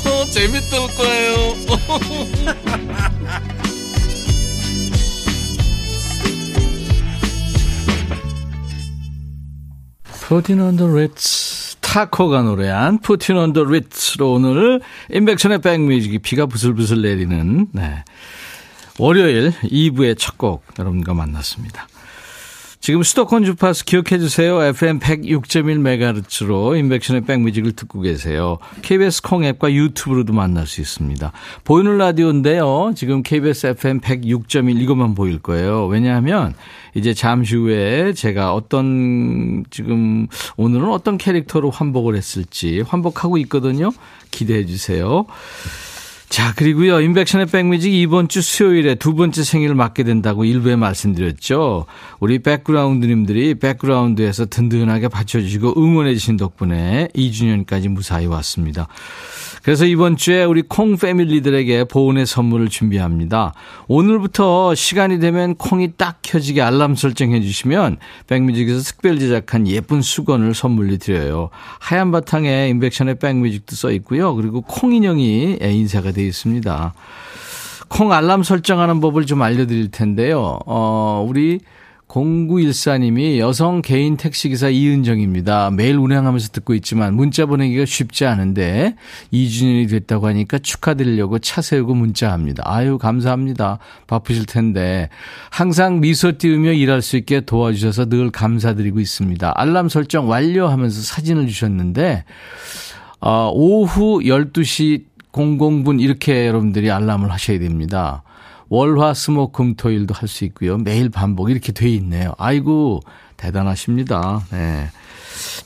재밌을 0.32 0.78
거예요. 0.96 1.54
Puttin' 10.20 10.60
on 10.60 10.70
the 10.70 10.86
Ritz 10.88 11.43
타코가 11.94 12.42
노래한 12.42 12.98
Puttin' 12.98 13.36
on 13.36 13.46
the 13.46 13.62
Ritz로 13.62 14.32
오늘 14.32 14.80
임백천의 15.12 15.60
백뮤직이 15.60 16.18
비가 16.18 16.46
부슬부슬 16.46 17.02
내리는 17.02 17.68
네. 17.70 18.02
월요일 18.98 19.52
2부의 19.62 20.18
첫 20.18 20.36
곡 20.36 20.64
여러분과 20.76 21.14
만났습니다. 21.14 21.86
지금 22.84 23.02
수도권 23.02 23.46
주파수 23.46 23.86
기억해 23.86 24.18
주세요. 24.18 24.62
FM 24.62 24.98
106.1MHz로 24.98 26.78
인백션의 26.78 27.22
백뮤직을 27.22 27.72
듣고 27.72 28.02
계세요. 28.02 28.58
KBS 28.82 29.22
콩 29.22 29.42
앱과 29.42 29.72
유튜브로도 29.72 30.34
만날 30.34 30.66
수 30.66 30.82
있습니다. 30.82 31.32
보이는 31.64 31.96
라디오인데요. 31.96 32.92
지금 32.94 33.22
KBS 33.22 33.68
FM 33.68 34.00
106.1 34.00 34.82
이것만 34.82 35.14
보일 35.14 35.38
거예요. 35.38 35.86
왜냐하면 35.86 36.52
이제 36.94 37.14
잠시 37.14 37.56
후에 37.56 38.12
제가 38.12 38.52
어떤 38.52 39.64
지금 39.70 40.26
오늘은 40.58 40.90
어떤 40.90 41.16
캐릭터로 41.16 41.70
환복을 41.70 42.14
했을지 42.16 42.82
환복하고 42.82 43.38
있거든요. 43.38 43.92
기대해 44.30 44.66
주세요. 44.66 45.24
자, 46.34 46.52
그리고요, 46.52 47.00
인백션의 47.00 47.46
백뮤직 47.46 47.94
이번 47.94 48.26
주 48.26 48.42
수요일에 48.42 48.96
두 48.96 49.14
번째 49.14 49.44
생일을 49.44 49.76
맞게 49.76 50.02
된다고 50.02 50.44
일부에 50.44 50.74
말씀드렸죠. 50.74 51.86
우리 52.18 52.40
백그라운드님들이 52.40 53.54
백그라운드에서 53.54 54.46
든든하게 54.46 55.06
받쳐주시고 55.06 55.74
응원해주신 55.80 56.36
덕분에 56.36 57.06
2주년까지 57.14 57.86
무사히 57.86 58.26
왔습니다. 58.26 58.88
그래서 59.64 59.86
이번 59.86 60.18
주에 60.18 60.44
우리 60.44 60.60
콩 60.60 60.98
패밀리들에게 60.98 61.84
보온의 61.84 62.26
선물을 62.26 62.68
준비합니다. 62.68 63.54
오늘부터 63.88 64.74
시간이 64.74 65.20
되면 65.20 65.54
콩이 65.54 65.92
딱 65.96 66.18
켜지게 66.20 66.60
알람 66.60 66.96
설정해 66.96 67.40
주시면 67.40 67.96
백뮤직에서 68.26 68.82
특별 68.82 69.18
제작한 69.18 69.66
예쁜 69.66 70.02
수건을 70.02 70.52
선물로 70.54 70.98
드려요. 70.98 71.48
하얀 71.78 72.12
바탕에 72.12 72.68
인백션의 72.68 73.18
백뮤직도 73.18 73.74
써 73.74 73.90
있고요. 73.92 74.34
그리고 74.34 74.60
콩 74.60 74.92
인형이 74.92 75.60
인쇄가 75.62 76.12
되어 76.12 76.26
있습니다. 76.26 76.92
콩 77.88 78.12
알람 78.12 78.42
설정하는 78.42 79.00
법을 79.00 79.24
좀 79.24 79.40
알려드릴 79.40 79.90
텐데요. 79.90 80.58
어, 80.66 81.24
우리 81.26 81.60
0914님이 82.14 83.38
여성 83.38 83.82
개인 83.82 84.16
택시기사 84.16 84.68
이은정입니다. 84.68 85.72
매일 85.72 85.96
운행하면서 85.96 86.50
듣고 86.52 86.74
있지만 86.74 87.14
문자 87.14 87.44
보내기가 87.44 87.84
쉽지 87.84 88.24
않은데 88.24 88.94
2주년이 89.32 89.90
됐다고 89.90 90.28
하니까 90.28 90.58
축하드리려고 90.58 91.40
차 91.40 91.60
세우고 91.60 91.94
문자합니다. 91.94 92.62
아유, 92.66 92.98
감사합니다. 92.98 93.78
바쁘실 94.06 94.46
텐데. 94.46 95.08
항상 95.50 96.00
미소 96.00 96.38
띄우며 96.38 96.72
일할 96.72 97.02
수 97.02 97.16
있게 97.16 97.40
도와주셔서 97.40 98.06
늘 98.06 98.30
감사드리고 98.30 99.00
있습니다. 99.00 99.52
알람 99.56 99.88
설정 99.88 100.28
완료하면서 100.28 101.02
사진을 101.02 101.48
주셨는데, 101.48 102.24
어, 103.20 103.50
오후 103.52 104.20
12시 104.20 105.04
00분 105.32 106.00
이렇게 106.00 106.46
여러분들이 106.46 106.92
알람을 106.92 107.32
하셔야 107.32 107.58
됩니다. 107.58 108.22
월화 108.68 109.14
수목 109.14 109.52
금토일도 109.52 110.14
할 110.14 110.28
수 110.28 110.44
있고요. 110.46 110.78
매일 110.78 111.10
반복 111.10 111.50
이렇게 111.50 111.72
돼 111.72 111.88
있네요. 111.90 112.32
아이고 112.38 113.00
대단하십니다. 113.36 114.42
네. 114.50 114.88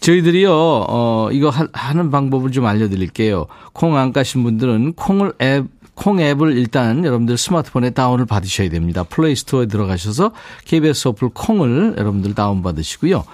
저희들이요, 0.00 0.50
어, 0.52 1.28
이거 1.32 1.50
하, 1.50 1.66
하는 1.72 2.10
방법을 2.10 2.50
좀 2.52 2.66
알려드릴게요. 2.66 3.46
콩안 3.72 4.12
가신 4.12 4.42
분들은 4.42 4.94
콩을 4.94 5.32
앱, 5.42 5.66
콩 5.94 6.20
앱을 6.20 6.56
일단 6.56 7.04
여러분들 7.04 7.36
스마트폰에 7.36 7.90
다운을 7.90 8.24
받으셔야 8.26 8.70
됩니다. 8.70 9.04
플레이 9.04 9.34
스토어에 9.36 9.66
들어가셔서 9.66 10.32
KBS 10.64 11.08
어플 11.08 11.30
콩을 11.34 11.94
여러분들 11.98 12.34
다운받으시고요. 12.34 13.24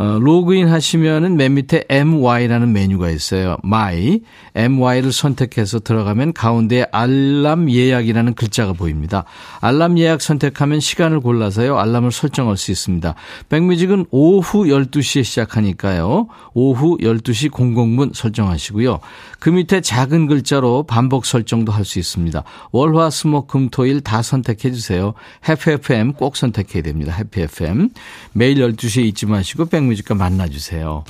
어, 0.00 0.18
로그인 0.18 0.66
하시면은 0.68 1.36
맨 1.36 1.52
밑에 1.52 1.84
MY라는 1.90 2.72
메뉴가 2.72 3.10
있어요. 3.10 3.58
My. 3.62 4.22
MY를 4.54 5.12
선택해서 5.12 5.78
들어가면 5.78 6.32
가운데 6.32 6.86
알람 6.90 7.70
예약이라는 7.70 8.32
글자가 8.32 8.72
보입니다. 8.72 9.24
알람 9.60 9.98
예약 9.98 10.22
선택하면 10.22 10.80
시간을 10.80 11.20
골라서요. 11.20 11.78
알람을 11.78 12.12
설정할 12.12 12.56
수 12.56 12.70
있습니다. 12.70 13.14
백뮤직은 13.50 14.06
오후 14.10 14.64
12시에 14.64 15.22
시작하니까요. 15.22 16.28
오후 16.54 16.96
12시 16.96 17.50
00분 17.50 18.14
설정하시고요. 18.14 19.00
그 19.38 19.50
밑에 19.50 19.82
작은 19.82 20.28
글자로 20.28 20.84
반복 20.84 21.26
설정도 21.26 21.72
할 21.72 21.84
수 21.84 21.98
있습니다. 21.98 22.42
월 22.72 22.94
화 22.96 23.08
수 23.08 23.28
목 23.28 23.48
금 23.48 23.68
토 23.68 23.84
일 23.84 24.00
다 24.00 24.22
선택해 24.22 24.70
주세요. 24.72 25.12
해피 25.46 25.72
FM 25.72 26.14
꼭 26.14 26.36
선택해야 26.38 26.82
됩니다. 26.82 27.12
해피 27.12 27.42
FM. 27.42 27.90
매일 28.32 28.60
12시에 28.60 29.04
잊지 29.04 29.26
마시고 29.26 29.66
백뮤직 29.66 29.89
과 30.04 30.14
만나주세요. 30.14 31.04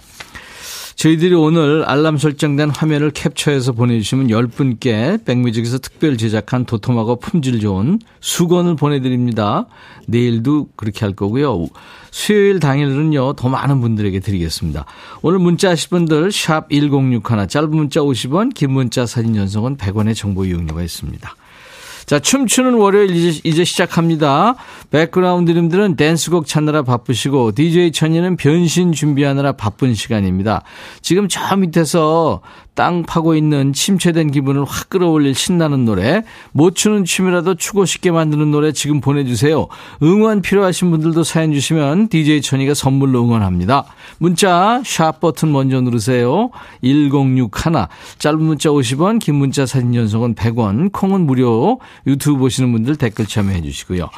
저희들이 1.00 1.34
오늘 1.34 1.82
알람 1.86 2.18
설정된 2.18 2.68
화면을 2.68 3.10
캡처해서 3.10 3.72
보내주시면 3.72 4.26
10분께 4.26 5.24
백뮤직에서 5.24 5.78
특별 5.78 6.18
제작한 6.18 6.66
도톰하고 6.66 7.16
품질 7.16 7.58
좋은 7.58 7.98
수건을 8.20 8.76
보내드립니다. 8.76 9.64
내일도 10.06 10.68
그렇게 10.76 11.06
할 11.06 11.14
거고요. 11.14 11.68
수요일 12.10 12.60
당일은요, 12.60 13.32
더 13.32 13.48
많은 13.48 13.80
분들에게 13.80 14.20
드리겠습니다. 14.20 14.84
오늘 15.22 15.38
문자 15.38 15.70
하실 15.70 15.88
분들, 15.88 16.32
샵 16.32 16.68
1061, 16.68 17.48
짧은 17.48 17.70
문자 17.70 18.00
50원, 18.00 18.52
긴 18.52 18.72
문자 18.72 19.06
사진 19.06 19.32
전송은 19.32 19.78
100원의 19.78 20.14
정보 20.14 20.44
이용료가 20.44 20.82
있습니다. 20.82 21.34
자, 22.10 22.18
춤추는 22.18 22.74
월요일 22.74 23.14
이제, 23.14 23.40
이제 23.44 23.62
시작합니다. 23.62 24.56
백그라운드님들은 24.90 25.94
댄스곡 25.94 26.44
찾느라 26.44 26.82
바쁘시고, 26.82 27.52
DJ 27.52 27.92
천이는 27.92 28.34
변신 28.34 28.90
준비하느라 28.90 29.52
바쁜 29.52 29.94
시간입니다. 29.94 30.64
지금 31.02 31.28
저 31.28 31.54
밑에서 31.54 32.40
땅 32.74 33.02
파고 33.02 33.34
있는 33.34 33.74
침체된 33.74 34.30
기분을 34.30 34.64
확 34.64 34.88
끌어올릴 34.88 35.34
신나는 35.34 35.84
노래, 35.84 36.22
못 36.52 36.74
추는 36.74 37.04
춤이라도 37.04 37.56
추고 37.56 37.84
싶게 37.84 38.10
만드는 38.10 38.50
노래 38.50 38.72
지금 38.72 39.02
보내주세요. 39.02 39.68
응원 40.02 40.40
필요하신 40.40 40.90
분들도 40.90 41.22
사연 41.22 41.52
주시면 41.52 42.08
DJ 42.08 42.40
천이가 42.40 42.72
선물로 42.72 43.22
응원합니다. 43.22 43.84
문자, 44.18 44.82
샵 44.86 45.20
버튼 45.20 45.52
먼저 45.52 45.80
누르세요. 45.82 46.50
1061, 46.82 47.50
짧은 48.18 48.42
문자 48.42 48.70
50원, 48.70 49.20
긴 49.20 49.34
문자 49.34 49.66
사진 49.66 49.92
전송은 49.92 50.34
100원, 50.34 50.90
콩은 50.90 51.26
무료, 51.26 51.80
유튜브 52.06 52.38
보시는 52.38 52.72
분들 52.72 52.96
댓글 52.96 53.26
참여해 53.26 53.62
주시고요. 53.62 54.10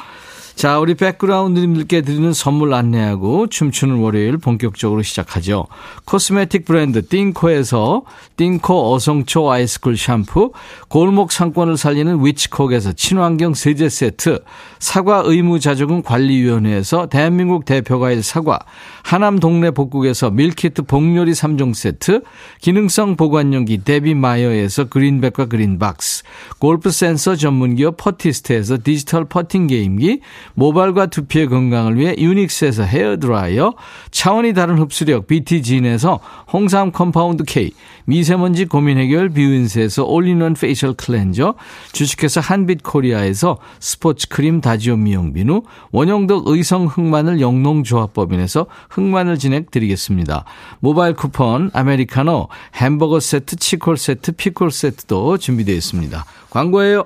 자, 0.55 0.79
우리 0.79 0.93
백그라운드님들께 0.93 2.01
드리는 2.01 2.31
선물 2.31 2.73
안내하고 2.73 3.47
춤추는 3.47 3.95
월요일 3.97 4.37
본격적으로 4.37 5.01
시작하죠. 5.01 5.67
코스메틱 6.05 6.63
브랜드 6.63 7.05
띵코에서 7.05 8.03
띵코 8.37 8.93
어성초 8.93 9.51
아이스쿨 9.51 9.97
샴푸, 9.97 10.53
골목 10.87 11.31
상권을 11.31 11.75
살리는 11.75 12.23
위치콕에서 12.23 12.93
친환경 12.93 13.53
세제 13.53 13.89
세트, 13.89 14.41
사과 14.79 15.23
의무 15.25 15.59
자조금 15.59 16.01
관리위원회에서 16.03 17.07
대한민국 17.07 17.65
대표과일 17.65 18.23
사과, 18.23 18.59
하남 19.03 19.39
동네 19.39 19.71
복국에서 19.71 20.29
밀키트 20.29 20.83
복요리 20.83 21.33
3종 21.33 21.73
세트, 21.73 22.21
기능성 22.61 23.17
보관용기 23.17 23.83
데비마이어에서 23.83 24.85
그린백과 24.85 25.47
그린박스, 25.47 26.23
골프 26.59 26.89
센서 26.89 27.35
전문기업 27.35 27.97
퍼티스트에서 27.97 28.77
디지털 28.83 29.25
퍼팅 29.25 29.67
게임기, 29.67 30.21
모발과 30.55 31.07
두피의 31.07 31.47
건강을 31.47 31.97
위해 31.97 32.15
유닉스에서 32.17 32.83
헤어드라이어, 32.83 33.73
차원이 34.11 34.53
다른 34.53 34.77
흡수력 34.77 35.27
BT진에서 35.27 36.19
홍삼 36.51 36.91
compound 36.91 37.43
K, 37.43 37.71
미세먼지 38.05 38.65
고민 38.65 38.97
해결 38.97 39.29
뷰인스에서 39.29 40.03
all-in-one 40.03 40.53
facial 40.53 40.93
cleanser, 40.93 41.55
주식회사 41.91 42.41
한빛코리아에서 42.41 43.57
스포츠 43.79 44.27
크림 44.27 44.61
다지오 44.61 44.97
미용 44.97 45.33
비누, 45.33 45.63
원형덕 45.91 46.47
의성 46.47 46.85
흑마늘 46.87 47.39
영농조합법인에서 47.41 48.67
흑마늘 48.89 49.37
진액 49.37 49.65
드리겠습니다. 49.69 50.45
모바일 50.79 51.13
쿠폰, 51.13 51.71
아메리카노, 51.73 52.49
햄버거 52.75 53.19
세트, 53.19 53.55
치콜 53.55 53.97
세트, 53.97 54.33
피콜 54.33 54.71
세트도 54.71 55.37
준비되어 55.37 55.75
있습니다. 55.75 56.25
광고예요. 56.49 57.05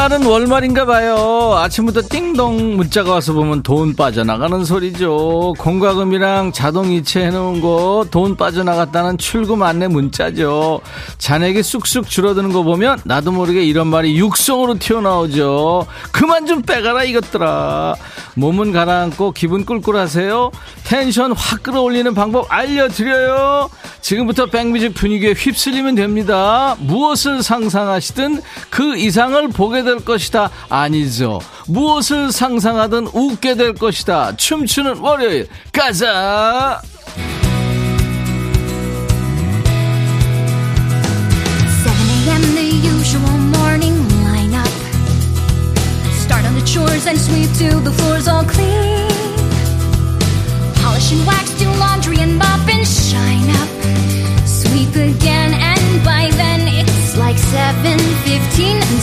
월말은 0.00 0.24
월말인가 0.24 0.86
봐요. 0.86 1.54
아침부터 1.58 2.00
띵동 2.08 2.76
문자가 2.76 3.12
와서 3.12 3.34
보면 3.34 3.62
돈 3.62 3.94
빠져나가는 3.94 4.64
소리죠. 4.64 5.52
공과금이랑 5.58 6.52
자동이체 6.52 7.26
해놓은 7.26 7.60
거 7.60 8.06
돈 8.10 8.34
빠져나갔다는 8.36 9.18
출금 9.18 9.62
안내 9.62 9.88
문자죠. 9.88 10.80
잔액이 11.18 11.62
쑥쑥 11.62 12.08
줄어드는 12.08 12.50
거 12.50 12.62
보면 12.62 13.00
나도 13.04 13.30
모르게 13.32 13.62
이런 13.62 13.88
말이 13.88 14.16
육성으로 14.18 14.78
튀어나오죠. 14.78 15.86
그만 16.12 16.46
좀 16.46 16.62
빼가라 16.62 17.04
이것들아. 17.04 17.94
몸은 18.34 18.72
가라앉고 18.72 19.32
기분 19.32 19.66
꿀꿀하세요? 19.66 20.50
텐션 20.84 21.32
확 21.32 21.62
끌어올리는 21.62 22.14
방법 22.14 22.46
알려드려요. 22.48 23.68
지금부터 24.00 24.46
백뮤직 24.46 24.94
분위기에 24.94 25.32
휩쓸리면 25.32 25.94
됩니다. 25.94 26.74
무엇을 26.78 27.42
상상하시든 27.42 28.40
그 28.70 28.96
이상을 28.96 29.48
보게 29.48 29.82
될 29.90 30.04
것이다. 30.04 30.50
아니죠. 30.68 31.40
무엇을 31.66 32.30
상상하든 32.30 33.08
웃게 33.12 33.56
될 33.56 33.74
것이다. 33.74 34.36
춤추는 34.36 34.98
월요일. 34.98 35.48
가자! 35.72 36.80
7 41.82 41.96
a.m. 42.06 42.42
the 42.54 42.70
usual 42.86 43.38
morning 43.58 43.96
lineup. 44.22 44.70
Start 46.22 46.44
on 46.46 46.54
the 46.54 46.64
chores 46.64 47.06
and 47.06 47.18
sweep 47.18 47.50
till 47.58 47.80
the 47.80 47.90
floor's 47.90 48.28
all 48.28 48.44
clean. 48.44 49.08
Polish 50.82 51.12
and 51.12 51.26
wax, 51.26 51.50
do 51.58 51.66
laundry 51.82 52.18
and 52.20 52.38
mop 52.38 52.68
and 52.68 52.86
shine 52.86 53.50
up. 53.60 53.68
Sweep 54.46 54.94
again 54.94 55.54
and 55.54 56.04
by 56.04 56.30
then 56.36 56.68
it's 56.68 57.16
like 57.16 57.36
7.15 57.36 58.78
and 58.78 59.00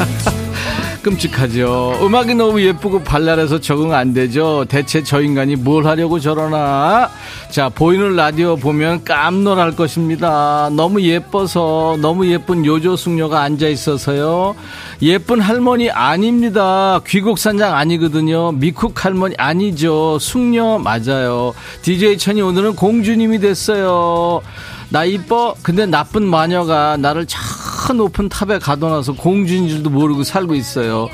끔찍하죠. 1.02 1.98
음악이 2.02 2.34
너무 2.34 2.60
예쁘고 2.60 3.02
발랄해서 3.02 3.60
적응 3.60 3.94
안 3.94 4.12
되죠. 4.12 4.66
대체 4.68 5.02
저 5.02 5.20
인간이 5.20 5.56
뭘 5.56 5.86
하려고 5.86 6.20
저러나. 6.20 7.10
자, 7.50 7.68
보이는 7.68 8.16
라디오 8.16 8.56
보면 8.56 9.04
깜놀할 9.04 9.76
것입니다. 9.76 10.68
너무 10.72 11.02
예뻐서, 11.02 11.96
너무 12.00 12.26
예쁜 12.26 12.64
요조 12.64 12.96
숙녀가 12.96 13.40
앉아 13.42 13.68
있어서요. 13.68 14.54
예쁜 15.02 15.40
할머니 15.40 15.90
아닙니다. 15.90 17.00
귀국산장 17.06 17.74
아니거든요. 17.74 18.52
미쿡 18.52 19.04
할머니 19.04 19.34
아니죠. 19.38 20.18
숙녀 20.20 20.78
맞아요. 20.78 21.54
DJ 21.82 22.18
천이 22.18 22.42
오늘은 22.42 22.76
공주님이 22.76 23.38
됐어요. 23.38 24.42
나 24.90 25.04
이뻐? 25.04 25.54
근데 25.62 25.86
나쁜 25.86 26.24
마녀가 26.24 26.96
나를 26.96 27.26
저 27.26 27.92
높은 27.92 28.28
탑에 28.28 28.58
가둬놔서 28.58 29.14
공주인 29.14 29.68
줄도 29.68 29.90
모르고 29.90 30.22
살고 30.22 30.54
있어요. 30.54 31.08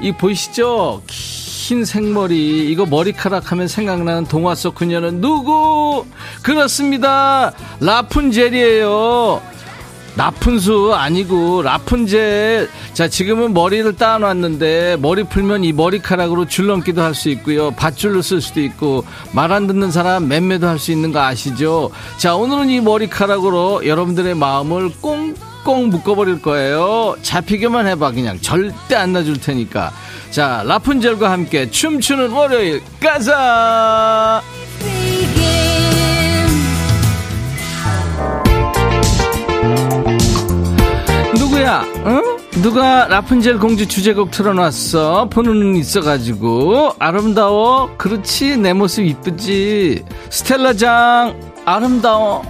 이 0.00 0.12
보이시죠? 0.12 1.02
긴 1.06 1.84
생머리 1.84 2.70
이거 2.70 2.86
머리카락 2.86 3.52
하면 3.52 3.68
생각나는 3.68 4.24
동화 4.24 4.54
속 4.54 4.74
그녀는 4.74 5.20
누구? 5.20 6.06
그렇습니다. 6.42 7.52
라푼젤이에요. 7.80 9.42
라푼수 10.16 10.92
아니고 10.94 11.62
라푼젤. 11.62 12.68
자, 12.92 13.08
지금은 13.08 13.54
머리를 13.54 13.96
따놨는데 13.96 14.98
머리 15.00 15.24
풀면 15.24 15.64
이 15.64 15.72
머리카락으로 15.72 16.46
줄 16.46 16.66
넘기도 16.66 17.00
할 17.02 17.14
수 17.14 17.28
있고요. 17.30 17.70
밧줄로 17.72 18.20
쓸 18.22 18.40
수도 18.40 18.60
있고 18.60 19.04
말 19.32 19.52
안 19.52 19.66
듣는 19.66 19.90
사람 19.90 20.28
맴매도 20.28 20.66
할 20.66 20.78
수 20.78 20.92
있는 20.92 21.12
거 21.12 21.20
아시죠? 21.20 21.90
자, 22.18 22.34
오늘은 22.34 22.68
이 22.70 22.80
머리카락으로 22.80 23.86
여러분들의 23.86 24.34
마음을 24.34 24.90
꽁꽁 25.00 25.88
묶어버릴 25.90 26.42
거예요. 26.42 27.16
잡히게만 27.22 27.86
해봐 27.88 28.12
그냥 28.12 28.38
절대 28.40 28.94
안 28.94 29.12
놔줄 29.12 29.40
테니까. 29.40 29.92
자, 30.30 30.62
라푼젤과 30.66 31.30
함께 31.30 31.70
춤추는 31.70 32.30
월요일 32.30 32.82
가자. 33.00 34.42
누구야? 41.62 41.84
응? 42.06 42.22
누가 42.62 43.06
라푼젤 43.06 43.58
공주 43.58 43.86
주제곡 43.86 44.32
틀어놨어? 44.32 45.28
보는 45.30 45.52
눈 45.52 45.76
있어가지고 45.76 46.94
아름다워? 46.98 47.96
그렇지 47.96 48.56
내 48.56 48.72
모습 48.72 49.04
이쁘지 49.04 50.04
스텔라장 50.30 51.40
아름다워 51.64 52.42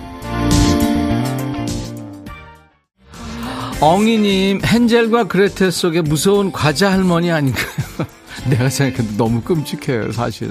엉이님 3.80 4.60
헨젤과 4.64 5.24
그레텔 5.24 5.70
속의 5.70 6.02
무서운 6.02 6.50
과자 6.50 6.90
할머니 6.90 7.30
아닌가요? 7.30 7.66
내가 8.46 8.68
생각해도 8.68 9.16
너무 9.16 9.42
끔찍해요, 9.42 10.12
사실. 10.12 10.50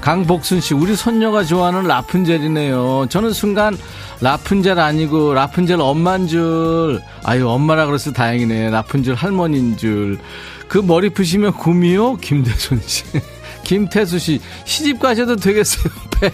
강복순 0.00 0.60
씨, 0.60 0.74
우리 0.74 0.96
손녀가 0.96 1.44
좋아하는 1.44 1.84
라푼젤이네요. 1.84 3.06
저는 3.08 3.32
순간 3.32 3.76
라푼젤 4.20 4.78
아니고 4.78 5.34
라푼젤 5.34 5.80
엄마인 5.80 6.26
줄. 6.26 7.00
아유, 7.24 7.48
엄마라 7.48 7.86
그래서 7.86 8.12
다행이네. 8.12 8.70
라푼젤 8.70 9.14
할머니인 9.14 9.76
줄. 9.76 10.18
그 10.68 10.78
머리 10.78 11.10
푸시면 11.10 11.52
구미호? 11.52 12.16
김대순 12.16 12.80
씨. 12.86 13.04
김태수 13.64 14.18
씨, 14.18 14.40
시집 14.64 15.00
가셔도 15.00 15.36
되겠어요, 15.36 15.92
패. 16.20 16.30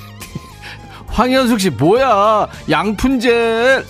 황현숙 1.06 1.60
씨, 1.60 1.70
뭐야? 1.70 2.48
양푼젤. 2.70 3.84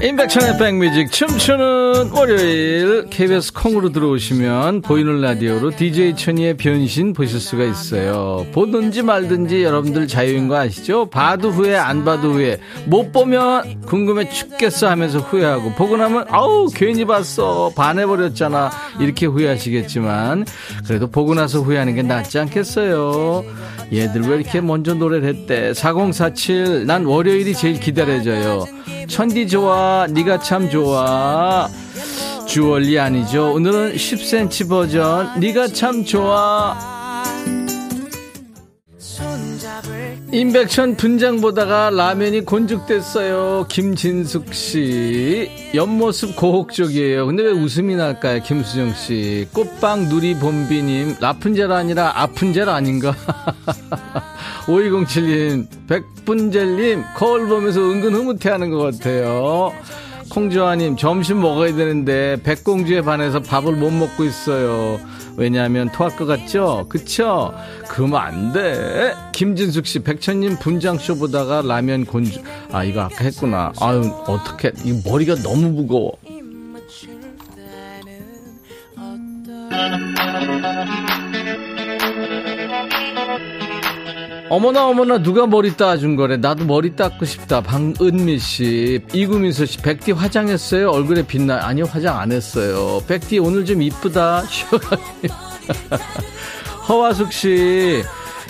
임백천의 0.00 0.58
백뮤직 0.58 1.10
춤추는 1.10 2.10
월요일 2.12 3.06
KBS 3.10 3.52
콩으로 3.52 3.90
들어오시면 3.90 4.82
보이는 4.82 5.20
라디오로 5.20 5.72
DJ 5.72 6.14
천이의 6.14 6.56
변신 6.56 7.12
보실 7.12 7.40
수가 7.40 7.64
있어요. 7.64 8.46
보든지 8.52 9.02
말든지 9.02 9.64
여러분들 9.64 10.06
자유인 10.06 10.46
거 10.46 10.56
아시죠? 10.56 11.06
봐도 11.06 11.50
후회 11.50 11.76
안 11.76 12.04
봐도 12.04 12.34
후회 12.34 12.60
못 12.86 13.10
보면 13.10 13.82
궁금해 13.86 14.30
죽겠어 14.30 14.88
하면서 14.88 15.18
후회하고 15.18 15.72
보고 15.72 15.96
나면 15.96 16.26
아우 16.28 16.68
괜히 16.72 17.04
봤어 17.04 17.72
반해버렸잖아 17.74 18.70
이렇게 19.00 19.26
후회하시겠지만 19.26 20.46
그래도 20.86 21.10
보고 21.10 21.34
나서 21.34 21.60
후회하는 21.60 21.96
게 21.96 22.02
낫지 22.02 22.38
않겠어요? 22.38 23.44
얘들 23.92 24.22
왜 24.22 24.36
이렇게 24.36 24.60
먼저 24.60 24.94
노래를 24.94 25.28
했대 25.28 25.74
4047 25.74 26.86
난 26.86 27.04
월요일이 27.04 27.52
제일 27.54 27.80
기다려져요 27.80 28.77
천디 29.08 29.48
좋아 29.48 30.06
네가 30.10 30.38
참 30.40 30.68
좋아. 30.70 31.68
주얼리 32.46 32.98
아니죠? 32.98 33.52
오늘은 33.54 33.94
10cm 33.94 34.68
버전 34.68 35.40
네가 35.40 35.68
참 35.68 36.04
좋아 36.04 36.97
임백천 40.30 40.96
분장 40.96 41.40
보다가 41.40 41.88
라면이 41.90 42.44
곤죽됐어요. 42.44 43.66
김진숙 43.68 44.52
씨. 44.52 45.50
옆모습 45.74 46.36
고혹적이에요. 46.36 47.26
근데 47.26 47.44
왜 47.44 47.50
웃음이 47.50 47.96
날까요? 47.96 48.42
김수정 48.42 48.92
씨. 48.92 49.48
꽃빵 49.54 50.08
누리 50.10 50.34
봄비님. 50.34 51.16
라푼젤 51.20 51.72
아니라 51.72 52.12
아푼젤 52.14 52.68
아닌가? 52.68 53.14
5207님 54.68 55.66
백분젤님 55.88 57.02
거울 57.16 57.48
보면서 57.48 57.80
은근 57.80 58.14
흐뭇해 58.14 58.50
하는 58.50 58.70
것 58.70 58.78
같아요 58.78 59.72
콩지화님, 60.30 60.96
점심 60.96 61.40
먹어야 61.40 61.74
되는데, 61.74 62.36
백공주에 62.42 63.02
반해서 63.02 63.40
밥을 63.40 63.74
못 63.76 63.90
먹고 63.90 64.24
있어요. 64.24 65.00
왜냐하면 65.36 65.90
토할 65.92 66.16
것 66.16 66.26
같죠? 66.26 66.86
그쵸? 66.88 67.54
그러면 67.88 68.20
안 68.20 68.52
돼. 68.52 69.14
김진숙 69.32 69.86
씨, 69.86 70.00
백천님 70.00 70.56
분장쇼 70.58 71.16
보다가 71.16 71.62
라면 71.62 72.04
곤주. 72.04 72.40
아, 72.72 72.84
이거 72.84 73.02
아까 73.02 73.24
했구나. 73.24 73.72
아유, 73.80 74.00
어떡해. 74.26 74.72
이 74.84 75.00
머리가 75.04 75.36
너무 75.36 75.70
무거워. 75.70 76.12
어머나 84.50 84.86
어머나 84.86 85.22
누가 85.22 85.46
머리 85.46 85.76
따준 85.76 86.16
거래? 86.16 86.36
나도 86.36 86.64
머리 86.64 86.96
닦고 86.96 87.24
싶다. 87.24 87.60
방은미 87.60 88.38
씨. 88.38 89.00
이구민서 89.12 89.66
씨 89.66 89.78
백디 89.78 90.12
화장했어요? 90.12 90.90
얼굴에 90.90 91.22
빛나 91.26 91.66
아니요 91.66 91.84
화장 91.84 92.18
안 92.18 92.32
했어요. 92.32 93.02
백디 93.06 93.38
오늘 93.38 93.64
좀 93.64 93.82
이쁘다. 93.82 94.44
시원하게. 94.48 95.28
허화숙 96.88 97.32
씨 97.32 98.02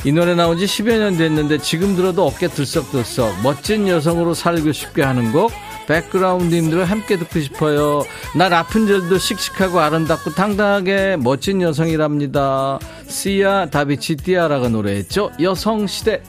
이 0.05 0.13
노래 0.13 0.35
나온 0.35 0.57
지 0.59 0.65
10여 0.65 0.97
년 0.99 1.17
됐는데 1.17 1.59
지금 1.59 1.97
들어도 1.97 2.25
어깨 2.27 2.47
들썩들썩. 2.49 3.43
멋진 3.43 3.89
여성으로 3.89 4.33
살고 4.33 4.71
싶게 4.73 5.03
하는 5.03 5.33
곡 5.33 5.51
백그라운드님들 5.89 6.85
함께 6.85 7.19
듣고 7.19 7.41
싶어요 7.41 8.05
나 8.37 8.49
라푼젤도 8.49 9.19
씩씩하고 9.19 9.81
아름답고 9.81 10.35
당당하게 10.35 11.17
멋진 11.17 11.63
여성이랍니다 11.63 12.79
시아 13.09 13.67
다비치 13.71 14.17
띠아라가 14.17 14.69
노래했죠 14.69 15.33
여성시대 15.41 16.23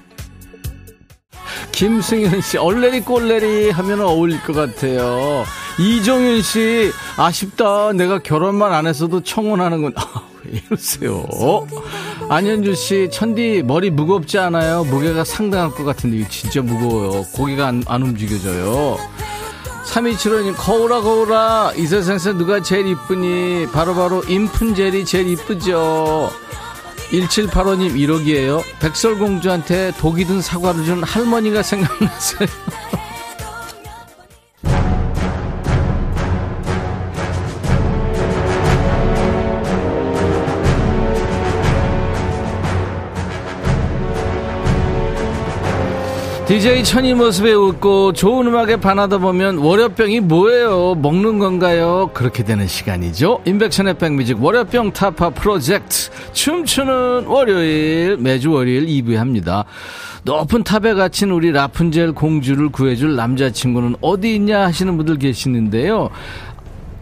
김승현 1.71 2.41
씨, 2.41 2.57
얼레리 2.57 3.01
꼴레리 3.01 3.71
하면 3.71 4.01
어울릴 4.01 4.41
것 4.43 4.53
같아요. 4.53 5.45
이종윤 5.79 6.41
씨, 6.41 6.91
아쉽다. 7.17 7.93
내가 7.93 8.19
결혼만 8.19 8.73
안 8.73 8.85
했어도 8.85 9.21
청혼하는 9.21 9.81
건, 9.81 9.93
아, 9.97 10.23
왜 10.43 10.59
이러세요? 10.59 11.25
안현주 12.29 12.75
씨, 12.75 13.09
천디, 13.11 13.63
머리 13.65 13.89
무겁지 13.89 14.37
않아요? 14.37 14.83
무게가 14.83 15.23
상당할 15.23 15.71
것 15.71 15.83
같은데, 15.85 16.27
진짜 16.27 16.61
무거워요. 16.61 17.23
고개가 17.33 17.67
안, 17.67 17.83
안 17.87 18.01
움직여져요. 18.03 18.97
3275님, 19.89 20.55
거울아, 20.55 21.01
거울아. 21.01 21.73
이 21.75 21.87
세상에서 21.87 22.33
누가 22.33 22.61
제일 22.61 22.87
이쁘니? 22.87 23.67
바로 23.73 23.95
바로 23.95 24.23
인푼젤이 24.23 25.03
제일 25.05 25.27
이쁘죠. 25.29 26.31
1785님 27.11 27.95
1억이에요. 27.95 28.63
백설공주한테 28.79 29.93
독이 29.97 30.25
든 30.25 30.41
사과를 30.41 30.85
준 30.85 31.03
할머니가 31.03 31.63
생각났어요. 31.63 32.47
DJ 46.49 46.83
천이 46.83 47.13
모습에 47.13 47.53
웃고 47.53 48.13
좋은 48.13 48.47
음악에 48.47 48.77
반하다 48.77 49.19
보면 49.19 49.59
월요병이 49.59 50.21
뭐예요? 50.21 50.95
먹는 50.95 51.37
건가요? 51.37 52.09
그렇게 52.15 52.43
되는 52.43 52.65
시간이죠. 52.65 53.41
인백천의 53.45 53.99
백뮤직 53.99 54.43
월요병 54.43 54.93
타파 54.93 55.29
프로젝트 55.29 56.09
춤추는 56.33 57.27
월요일 57.27 58.17
매주 58.17 58.51
월요일 58.51 58.87
2부에 58.87 59.17
합니다. 59.17 59.65
높은 60.23 60.63
탑에 60.63 60.95
갇힌 60.95 61.29
우리 61.29 61.51
라푼젤 61.51 62.13
공주를 62.13 62.69
구해줄 62.69 63.15
남자친구는 63.15 63.97
어디 64.01 64.33
있냐 64.33 64.61
하시는 64.61 64.97
분들 64.97 65.19
계시는데요. 65.19 66.09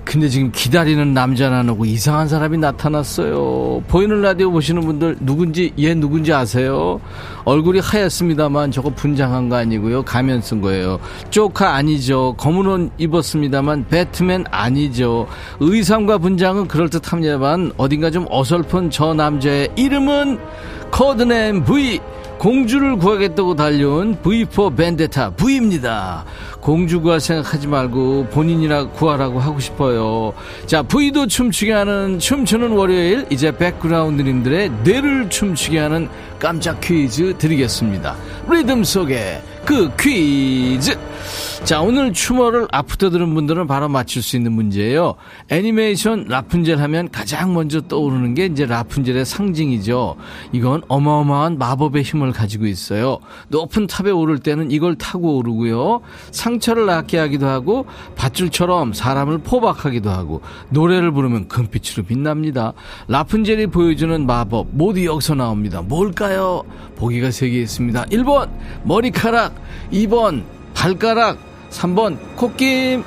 근데 0.08 0.30
지금 0.30 0.54
기다리는 0.54 1.14
남자는 1.14 1.58
안 1.58 1.70
오고 1.70 1.84
이상한 1.84 2.30
사람이 2.30 2.58
나타났어요. 2.60 3.84
보이는 3.90 4.22
라디오 4.22 4.50
보시는 4.52 4.82
분들 4.84 5.18
누군지 5.20 5.74
얘 5.78 5.94
누군지 5.94 6.32
아세요? 6.32 7.02
얼굴이 7.44 7.80
하얗습니다만 7.80 8.72
저거 8.72 8.90
분장한 8.90 9.50
거 9.50 9.58
아니고요. 9.58 10.04
가면 10.04 10.42
쓴 10.42 10.62
거예요. 10.62 10.98
조카 11.30 11.74
아니죠. 11.76 12.36
검은 12.38 12.68
옷 12.68 12.92
입었습니다만 12.98 13.88
배트맨 13.90 14.46
아니죠. 14.50 15.28
의상과 15.60 16.20
분장은 16.20 16.70
그럴듯합니다만 16.70 17.74
어딘가 17.76 18.10
좀 18.10 18.26
어설픈 18.30 18.90
저 18.90 19.14
남자의 19.14 19.68
이름은 19.76 20.40
code 20.90 21.28
name 21.28 21.66
V 21.66 22.00
공주를 22.38 22.98
구하겠다고 22.98 23.56
달려온 23.56 24.22
V 24.22 24.35
for 24.35 24.76
Vendetta 24.76 25.32
V입니다. 25.32 26.24
공주 26.62 27.02
구할 27.02 27.20
생각하지 27.20 27.68
말고 27.68 28.28
본인이나 28.28 28.90
구하라고 28.90 29.40
하고 29.40 29.60
싶어요. 29.60 30.34
자, 30.66 30.84
V도 30.84 31.28
춤추게 31.28 31.72
하는 31.72 32.20
춤추는 32.20 32.72
월요일 32.72 33.26
이제 33.30 33.52
백그라운드님들의 33.52 34.72
뇌를 34.84 35.30
춤추게 35.30 35.80
하는 35.80 36.10
깜짝 36.40 36.80
퀴즈 36.82 37.36
드리겠습니다. 37.38 38.16
리듬 38.50 38.84
속에 38.84 39.42
그 39.66 39.90
퀴즈. 40.00 40.98
자, 41.68 41.82
오늘 41.82 42.14
추모를 42.14 42.66
앞부터 42.72 43.10
들은 43.10 43.34
분들은 43.34 43.68
바로 43.68 43.90
맞출 43.90 44.22
수 44.22 44.38
있는 44.38 44.54
문제예요. 44.54 45.16
애니메이션 45.50 46.24
라푼젤 46.30 46.80
하면 46.80 47.10
가장 47.12 47.54
먼저 47.54 47.82
떠오르는 47.82 48.36
게 48.36 48.46
이제 48.46 48.66
라푼젤의 48.66 49.26
상징이죠. 49.26 50.16
이건 50.54 50.84
어마어마한 50.88 51.58
마법의 51.58 52.04
힘을 52.04 52.32
가지고 52.32 52.68
있어요. 52.68 53.20
높은 53.50 53.86
탑에 53.86 54.12
오를 54.12 54.40
때는 54.40 54.72
이걸 54.72 54.96
타고 54.96 55.36
오르고요. 55.36 56.00
상처를 56.32 56.86
낫게 56.86 57.18
하기도 57.18 57.48
하고 57.48 57.86
밧줄처럼 58.16 58.94
사람을 58.94 59.40
포박하기도 59.40 60.10
하고 60.10 60.40
노래를 60.70 61.12
부르면 61.12 61.50
금빛으로 61.50 62.06
빛납니다. 62.06 62.72
라푼젤이 63.10 63.68
보여주는 63.68 64.26
마법 64.26 64.68
모두 64.72 65.04
여기서 65.04 65.36
나옵니다. 65.36 65.82
뭘까요? 65.82 66.64
보기가 66.96 67.30
세 67.32 67.50
개 67.50 67.60
있습니다. 67.60 68.06
1번 68.06 68.50
머리카락, 68.86 69.54
2번 69.92 70.44
발가락, 70.74 71.47
3번 71.70 72.18
콧김. 72.36 73.04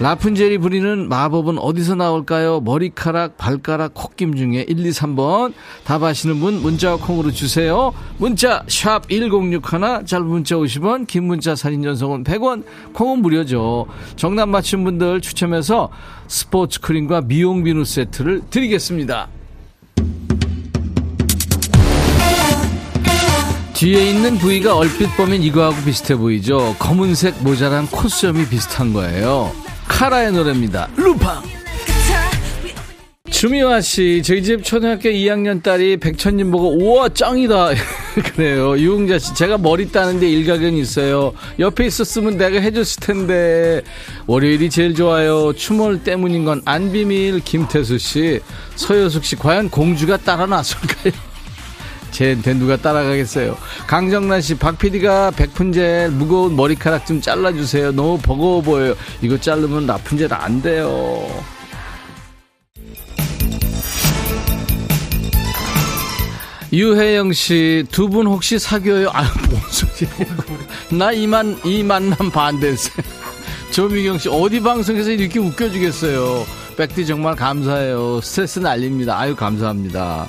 라푼젤이 0.00 0.56
부리는 0.56 1.10
마법은 1.10 1.58
어디서 1.58 1.94
나올까요? 1.94 2.60
머리카락, 2.60 3.36
발가락, 3.36 3.92
콧김 3.92 4.34
중에 4.34 4.64
1, 4.66 4.86
2, 4.86 4.90
3번. 4.90 5.52
답 5.84 6.02
아시는 6.02 6.40
분 6.40 6.62
문자와 6.62 6.96
콩으로 6.96 7.30
주세요. 7.32 7.92
문자 8.16 8.64
샵 8.66 9.10
1061, 9.10 10.06
짧은 10.06 10.26
문자 10.26 10.56
50원, 10.56 11.06
긴 11.06 11.24
문자 11.24 11.54
사진 11.54 11.82
전송은 11.82 12.24
100원, 12.24 12.64
콩은 12.94 13.20
무료죠. 13.20 13.86
정답 14.16 14.48
맞힌 14.48 14.84
분들 14.84 15.20
추첨해서 15.20 15.90
스포츠 16.28 16.80
크림과 16.80 17.22
미용 17.22 17.62
비누 17.62 17.84
세트를 17.84 18.40
드리겠습니다. 18.48 19.28
뒤에 23.80 24.10
있는 24.10 24.36
부위가 24.36 24.76
얼핏 24.76 25.06
보면 25.16 25.42
이거하고 25.42 25.82
비슷해 25.86 26.14
보이죠. 26.14 26.76
검은색 26.78 27.42
모자란 27.42 27.86
콧수염이 27.86 28.46
비슷한 28.48 28.92
거예요. 28.92 29.54
카라의 29.88 30.32
노래입니다. 30.32 30.88
루팡. 30.96 31.42
주미화 33.30 33.80
씨, 33.80 34.20
저희 34.22 34.42
집 34.42 34.62
초등학교 34.62 35.08
2학년 35.08 35.62
딸이 35.62 35.96
백천님 35.96 36.50
보고 36.50 36.76
우와 36.76 37.08
짱이다 37.08 37.70
그래요. 38.34 38.76
유흥자 38.76 39.18
씨, 39.18 39.34
제가 39.34 39.56
머리 39.56 39.90
따는데 39.90 40.28
일가견 40.28 40.74
있어요. 40.74 41.32
옆에 41.58 41.86
있었으면 41.86 42.36
내가 42.36 42.60
해줬을 42.60 43.00
텐데 43.00 43.80
월요일이 44.26 44.68
제일 44.68 44.94
좋아요. 44.94 45.54
추몰 45.54 46.02
때문인 46.02 46.44
건 46.44 46.60
안 46.66 46.92
비밀. 46.92 47.40
김태수 47.40 47.96
씨, 47.96 48.40
서효숙 48.76 49.24
씨, 49.24 49.36
과연 49.36 49.70
공주가 49.70 50.18
따라 50.18 50.44
나설까요? 50.44 51.29
쟤한테 52.10 52.54
누가 52.54 52.76
따라가겠어요. 52.76 53.56
강정란 53.86 54.40
씨, 54.40 54.56
박 54.56 54.78
PD가 54.78 55.30
백푼젤 55.32 56.10
무거운 56.10 56.56
머리카락 56.56 57.06
좀 57.06 57.20
잘라주세요. 57.20 57.92
너무 57.92 58.18
버거워 58.18 58.60
보여요. 58.62 58.94
이거 59.22 59.38
자르면 59.38 59.86
라푼젤 59.86 60.32
안 60.32 60.60
돼요. 60.62 61.26
유혜영 66.72 67.32
씨, 67.32 67.84
두 67.90 68.08
분 68.08 68.26
혹시 68.26 68.58
사귀어요? 68.58 69.10
아, 69.12 69.22
뭔 69.50 69.60
소리예요. 69.70 70.36
나 70.92 71.10
이만, 71.12 71.58
이 71.64 71.82
만남 71.82 72.30
반대세. 72.30 72.90
조미경 73.72 74.18
씨, 74.18 74.28
어디 74.28 74.60
방송에서 74.60 75.10
이렇게 75.10 75.40
웃겨주겠어요. 75.40 76.46
백디 76.76 77.06
정말 77.06 77.34
감사해요. 77.34 78.20
스트레스 78.20 78.60
날립니다. 78.60 79.18
아유, 79.18 79.34
감사합니다. 79.34 80.28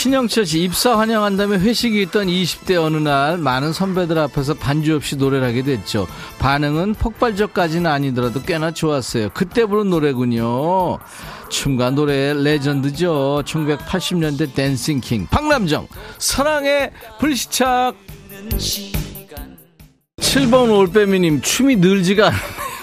신영철 0.00 0.46
씨 0.46 0.62
입사 0.62 0.98
환영한다며 0.98 1.58
회식이 1.58 2.00
있던 2.04 2.28
20대 2.28 2.82
어느 2.82 2.96
날 2.96 3.36
많은 3.36 3.74
선배들 3.74 4.16
앞에서 4.16 4.54
반주 4.54 4.96
없이 4.96 5.16
노래를 5.16 5.46
하게 5.46 5.60
됐죠. 5.62 6.06
반응은 6.38 6.94
폭발적까지는 6.94 7.90
아니더라도 7.90 8.40
꽤나 8.40 8.70
좋았어요. 8.70 9.28
그때 9.34 9.66
부른 9.66 9.90
노래군요. 9.90 10.98
춤과 11.50 11.90
노래의 11.90 12.42
레전드죠. 12.42 13.42
1980년대 13.44 14.54
dancing 14.54 15.00
king 15.00 15.26
박남정 15.26 15.86
사랑의 16.16 16.92
불시착 17.18 17.94
7번 20.16 20.78
올빼미님 20.78 21.42
춤이 21.42 21.76
늘지가 21.76 22.28
않네요. 22.28 22.40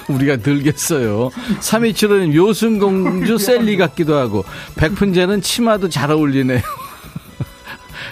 우리가 0.10 0.38
들겠어요. 0.38 1.32
3275님 1.62 2.36
요순공주 2.36 3.40
셀리 3.40 3.76
같기도 3.76 4.16
하고 4.18 4.46
백푼제는 4.76 5.42
치마도 5.42 5.90
잘 5.90 6.12
어울리네요. 6.12 6.62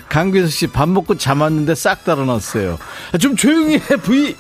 강규석 0.10 0.52
씨 0.52 0.68
밥 0.68 0.88
먹고 0.90 1.18
잠 1.18 1.42
왔는데 1.42 1.76
싹 1.76 2.04
달아났어요. 2.06 2.78
아, 3.14 3.18
좀 3.18 3.36
조용히 3.36 3.76
해 3.76 3.96
V. 3.98 4.36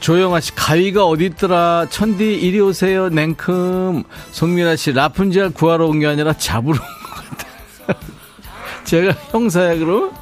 조영아 0.00 0.38
씨 0.40 0.54
가위가 0.54 1.04
어디 1.04 1.26
있더라 1.26 1.86
천디 1.90 2.34
이리 2.36 2.60
오세요 2.60 3.08
냉큼 3.08 4.04
송민아 4.30 4.76
씨 4.76 4.92
라푼젤 4.92 5.50
구하러 5.54 5.86
온 5.88 5.98
게 5.98 6.06
아니라 6.06 6.32
잡으러 6.34 6.74
온 6.74 6.78
것 6.78 7.86
같아 7.86 7.98
제가 8.84 9.12
형사야 9.32 9.74
그럼 9.76 10.12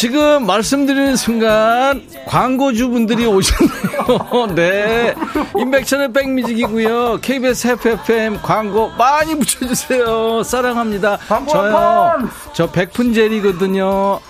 지금 0.00 0.44
말씀드리는 0.44 1.16
순간 1.16 2.02
광고주분들이 2.26 3.24
오셨네요. 3.24 4.52
네. 4.54 5.14
인백천의 5.56 6.12
백뮤직이고요. 6.12 7.20
KBS 7.22 7.68
FFM 7.68 8.42
광고 8.42 8.90
많이 8.90 9.34
붙여주세요. 9.38 10.42
사랑합니다. 10.42 11.16
저요. 11.48 12.28
저 12.52 12.70
백푼젤이거든요. 12.70 14.20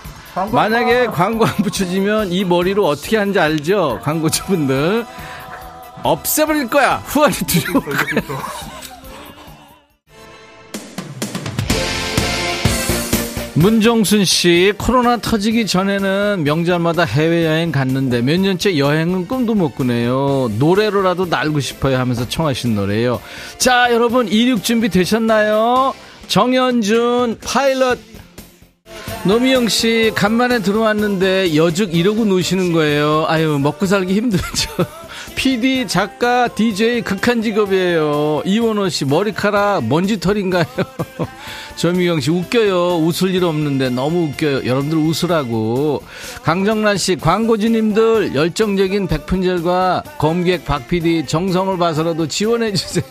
만약에 0.52 1.06
광고 1.08 1.44
안 1.44 1.52
붙여지면 1.56 2.30
이 2.30 2.44
머리로 2.44 2.86
어떻게 2.86 3.16
하는지 3.16 3.40
알죠? 3.40 3.98
광고주분들. 4.04 5.04
없애버릴 6.04 6.68
거야. 6.70 7.02
후환이 7.06 7.34
들어올 7.34 7.82
거야. 7.82 8.38
문정순 13.56 14.26
씨, 14.26 14.74
코로나 14.76 15.16
터지기 15.16 15.66
전에는 15.66 16.42
명절마다 16.44 17.04
해외여행 17.04 17.72
갔는데 17.72 18.20
몇 18.20 18.38
년째 18.38 18.76
여행은 18.76 19.28
꿈도 19.28 19.54
못 19.54 19.74
꾸네요. 19.74 20.50
노래로라도 20.58 21.24
날고 21.24 21.60
싶어요 21.60 21.96
하면서 21.96 22.28
청하신 22.28 22.74
노래예요. 22.74 23.18
자, 23.56 23.88
여러분 23.90 24.28
이륙 24.28 24.62
준비 24.62 24.90
되셨나요? 24.90 25.94
정현준 26.28 27.38
파일럿 27.42 27.98
노미영 29.24 29.68
씨 29.68 30.12
간만에 30.14 30.60
들어왔는데 30.60 31.56
여죽 31.56 31.94
이러고 31.94 32.26
노시는 32.26 32.72
거예요. 32.72 33.24
아유 33.26 33.58
먹고 33.58 33.86
살기 33.86 34.12
힘들죠. 34.12 34.70
PD 35.34 35.86
작가 35.88 36.48
DJ 36.48 37.02
극한 37.02 37.42
직업이에요. 37.42 38.42
이원호 38.44 38.88
씨 38.88 39.04
머리카락 39.04 39.84
먼지털인가요? 39.86 40.64
조미경 41.76 42.20
씨 42.20 42.30
웃겨요. 42.30 42.98
웃을 42.98 43.34
일 43.34 43.44
없는데 43.44 43.90
너무 43.90 44.28
웃겨요. 44.28 44.66
여러분들 44.66 44.96
웃으라고. 44.98 46.02
강정란 46.42 46.96
씨 46.96 47.16
광고주님들 47.16 48.34
열정적인 48.34 49.08
백푼젤과 49.08 50.04
검객 50.18 50.64
박 50.64 50.88
PD 50.88 51.26
정성을 51.26 51.76
봐서라도 51.76 52.26
지원해 52.28 52.72
주세요. 52.72 53.04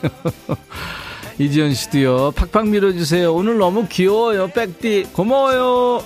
이지연 1.38 1.74
씨도요. 1.74 2.32
팍팍 2.32 2.70
밀어주세요. 2.70 3.34
오늘 3.34 3.58
너무 3.58 3.88
귀여워요. 3.88 4.48
백디 4.48 5.10
고마워요. 5.14 6.02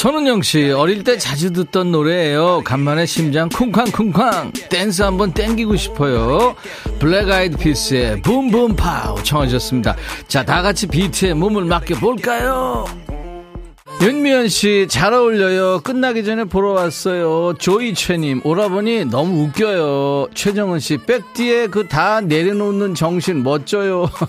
손은영 0.00 0.42
씨 0.42 0.70
어릴 0.72 1.04
때 1.04 1.16
자주 1.16 1.54
듣던 1.54 1.90
노래예요. 1.90 2.60
간만에 2.66 3.06
심장 3.06 3.48
쿵쾅쿵쾅 3.48 4.52
댄스 4.68 5.00
한번 5.00 5.32
땡기고 5.32 5.74
싶어요. 5.76 6.54
블랙 6.98 7.30
아이드 7.30 7.56
피스의 7.56 8.20
Boom 8.20 8.48
Boom 8.48 8.76
Pow 8.76 9.22
청하셨습니다. 9.22 9.96
자, 10.28 10.44
다 10.44 10.60
같이 10.60 10.86
비트에 10.86 11.32
몸을 11.32 11.64
맡겨 11.64 11.94
볼까요? 11.94 12.84
윤미연 14.02 14.48
씨 14.48 14.86
잘 14.86 15.14
어울려요. 15.14 15.80
끝나기 15.82 16.24
전에 16.24 16.44
보러 16.44 16.72
왔어요. 16.72 17.54
조이채님 17.58 18.42
오라버니 18.44 19.06
너무 19.06 19.44
웃겨요. 19.44 20.26
최정은 20.34 20.78
씨 20.78 20.98
백디의 20.98 21.68
그 21.68 21.88
다 21.88 22.20
내려놓는 22.20 22.94
정신 22.94 23.42
멋져요. 23.42 24.10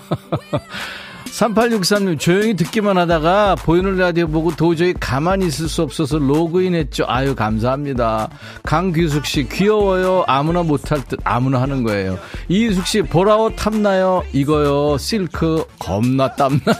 3863님 1.32 2.18
조용히 2.18 2.54
듣기만 2.54 2.96
하다가 2.98 3.54
보이는 3.56 3.96
라디오 3.96 4.26
보고 4.26 4.50
도저히 4.54 4.92
가만히 4.94 5.46
있을 5.46 5.68
수 5.68 5.82
없어서 5.82 6.18
로그인 6.18 6.74
했죠. 6.74 7.04
아유 7.06 7.34
감사합니다. 7.34 8.28
강규숙 8.64 9.26
씨 9.26 9.48
귀여워요. 9.48 10.24
아무나 10.26 10.62
못할 10.62 11.04
듯 11.04 11.20
아무나 11.24 11.60
하는 11.60 11.82
거예요. 11.84 12.18
이숙 12.48 12.86
씨 12.86 13.02
보라옷 13.02 13.54
탐나요? 13.56 14.22
이거요. 14.32 14.98
실크 14.98 15.64
겁나 15.78 16.32
땀나요. 16.34 16.76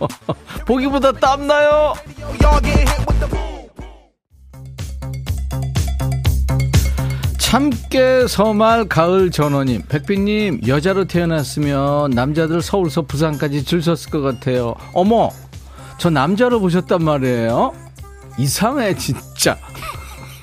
보기보다 0.66 1.12
땀나요. 1.12 1.94
참깨 7.56 8.26
서말 8.28 8.84
가을 8.84 9.30
전원님 9.30 9.84
백빈님 9.88 10.60
여자로 10.66 11.06
태어났으면 11.06 12.10
남자들 12.10 12.60
서울서 12.60 13.06
부산까지 13.06 13.64
줄 13.64 13.80
섰을 13.80 14.10
것 14.10 14.20
같아요. 14.20 14.74
어머 14.92 15.30
저 15.96 16.10
남자로 16.10 16.60
보셨단 16.60 17.02
말이에요? 17.02 17.72
이상해 18.36 18.94
진짜. 18.94 19.56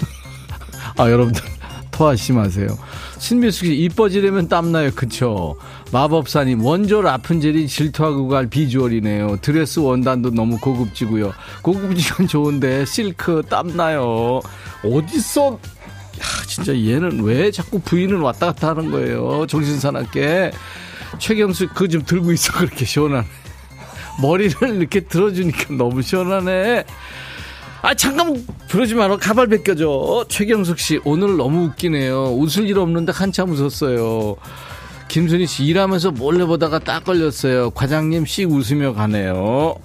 아 0.97 1.11
여러분들 1.11 1.43
토하시 1.91 2.33
마세요. 2.33 2.69
신미숙 3.19 3.67
씨 3.67 3.75
이뻐지려면 3.75 4.47
땀나요. 4.47 4.89
그쵸? 4.95 5.55
마법사님 5.91 6.65
원조 6.65 7.03
라푼젤이 7.03 7.67
질투하고 7.67 8.27
갈 8.27 8.47
비주얼이네요. 8.47 9.37
드레스 9.41 9.77
원단도 9.77 10.31
너무 10.31 10.57
고급지고요. 10.57 11.31
고급지건 11.61 12.27
좋은데 12.27 12.85
실크 12.85 13.43
땀나요. 13.47 14.41
야, 14.83 15.57
진짜 16.53 16.75
얘는 16.77 17.23
왜 17.23 17.49
자꾸 17.49 17.79
부인을 17.79 18.17
왔다 18.17 18.47
갔다 18.47 18.69
하는 18.69 18.91
거예요. 18.91 19.47
정신사납게. 19.47 20.51
최경수 21.17 21.69
그거 21.69 21.87
좀 21.87 22.03
들고 22.03 22.31
있어. 22.31 22.53
그렇게 22.57 22.85
시원하네. 22.85 23.25
머리를 24.21 24.75
이렇게 24.75 24.99
들어주니까 24.99 25.73
너무 25.73 26.03
시원하네. 26.03 26.83
아, 27.81 27.93
잠깐, 27.95 28.45
그러지 28.69 28.93
마라. 28.93 29.17
가발 29.17 29.47
벗겨줘. 29.47 30.25
최경숙 30.29 30.77
씨, 30.79 30.99
오늘 31.03 31.37
너무 31.37 31.65
웃기네요. 31.65 32.35
웃을 32.35 32.69
일 32.69 32.77
없는데 32.77 33.11
한참 33.11 33.49
웃었어요. 33.49 34.35
김순희 35.09 35.47
씨, 35.47 35.65
일하면서 35.65 36.11
몰래 36.11 36.45
보다가 36.45 36.79
딱 36.79 37.03
걸렸어요. 37.03 37.71
과장님 37.71 38.25
씩 38.25 38.49
웃으며 38.49 38.93
가네요. 38.93 39.75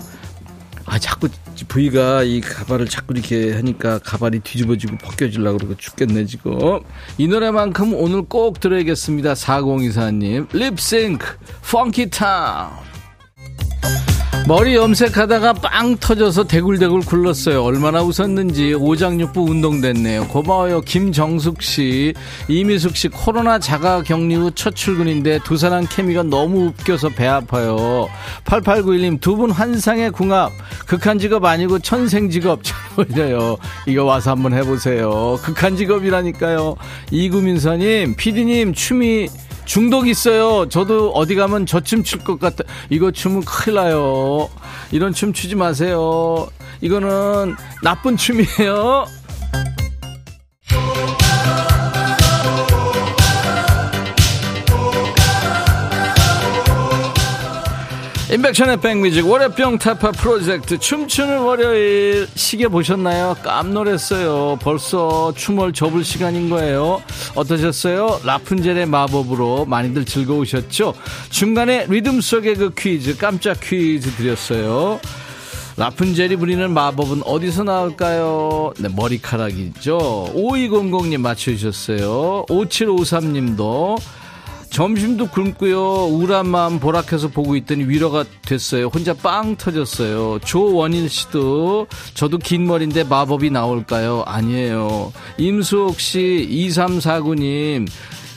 아, 0.85 0.99
자꾸 0.99 1.29
부위가 1.67 2.23
이 2.23 2.41
가발을 2.41 2.87
자꾸 2.87 3.15
이렇게 3.15 3.53
하니까 3.55 3.99
가발이 3.99 4.41
뒤집어지고 4.41 4.99
벗겨지려고 4.99 5.59
그러고 5.59 5.77
죽겠네, 5.77 6.27
지금. 6.27 6.81
이 7.17 7.27
노래만큼 7.27 7.95
오늘 7.95 8.23
꼭 8.23 8.61
들어야겠습니다. 8.61 9.35
4024님. 9.35 10.49
립싱크, 10.53 11.27
Funky 11.71 12.11
Town. 12.11 12.71
머리 14.47 14.77
염색하다가 14.77 15.53
빵 15.55 15.99
터져서 15.99 16.45
대굴대굴 16.45 17.01
굴렀어요. 17.03 17.63
얼마나 17.63 18.01
웃었는지 18.03 18.73
오장육부 18.73 19.43
운동됐네요. 19.43 20.27
고마워요. 20.29 20.81
김정숙 20.81 21.61
씨, 21.61 22.15
이미숙 22.49 22.97
씨 22.97 23.09
코로나 23.09 23.59
자가 23.59 24.03
격리 24.03 24.35
후 24.37 24.51
첫 24.55 24.75
출근인데 24.75 25.41
두 25.45 25.59
사람 25.59 25.87
케미가 25.87 26.23
너무 26.23 26.69
웃겨서 26.69 27.11
배 27.11 27.27
아파요. 27.27 28.09
8891님 28.47 29.21
두 29.21 29.37
분 29.37 29.51
환상의 29.51 30.11
궁합. 30.13 30.51
극한 30.87 31.19
직업 31.19 31.45
아니고 31.45 31.79
천생 31.81 32.31
직업 32.31 32.65
잘 32.65 32.75
어울려요. 32.97 33.59
이거 33.87 34.05
와서 34.05 34.31
한번 34.31 34.55
해보세요. 34.55 35.39
극한 35.43 35.77
직업이라니까요. 35.77 36.75
이구민서님, 37.11 38.15
피디님 38.17 38.73
춤이 38.73 39.29
중독 39.69 40.09
있어요. 40.09 40.67
저도 40.71 41.13
어디 41.13 41.35
가면 41.35 41.67
저 41.67 41.81
춤 41.81 42.03
출 42.03 42.25
것 42.25 42.41
같아. 42.41 42.65
이거 42.89 43.11
춤은 43.11 43.45
큰일 43.45 43.77
나요. 43.77 44.49
이런 44.91 45.13
춤 45.13 45.33
추지 45.35 45.55
마세요. 45.55 46.49
이거는 46.81 47.55
나쁜 47.83 48.17
춤이에요. 48.17 49.07
인백션의 58.39 58.81
백뮤직 58.81 59.27
월요병 59.27 59.79
타파 59.79 60.13
프로젝트 60.13 60.79
춤추는 60.79 61.41
월요일 61.41 62.29
시계 62.37 62.69
보셨나요? 62.69 63.37
깜놀했어요. 63.43 64.59
벌써 64.63 65.33
춤을 65.35 65.73
접을 65.73 66.05
시간인 66.05 66.49
거예요. 66.49 67.03
어떠셨어요? 67.35 68.21
라푼젤의 68.25 68.87
마법으로 68.87 69.65
많이들 69.65 70.05
즐거우셨죠? 70.05 70.95
중간에 71.31 71.87
리듬 71.89 72.21
속의 72.21 72.55
그 72.55 72.71
퀴즈 72.79 73.17
깜짝 73.17 73.59
퀴즈 73.61 74.13
드렸어요. 74.13 75.01
라푼젤이 75.77 76.37
부리는 76.37 76.73
마법은 76.73 77.23
어디서 77.25 77.65
나올까요? 77.65 78.73
네, 78.79 78.89
머리카락이죠. 78.89 80.33
5200님 80.35 81.19
맞춰주셨어요. 81.19 82.47
5753님도 82.49 83.99
점심도 84.71 85.29
굶고요. 85.29 86.07
우울한 86.07 86.47
마음 86.47 86.79
보락해서 86.79 87.29
보고 87.29 87.57
있더니 87.57 87.85
위로가 87.85 88.25
됐어요. 88.43 88.87
혼자 88.87 89.15
빵 89.15 89.57
터졌어요. 89.57 90.39
조원일 90.45 91.09
씨도 91.09 91.87
저도 92.15 92.39
긴 92.39 92.67
머리인데 92.67 93.05
마법이 93.05 93.51
나올까요? 93.51 94.23
아니에요. 94.27 95.13
임수옥 95.39 96.01
씨, 96.01 96.47
2349님. 96.51 97.89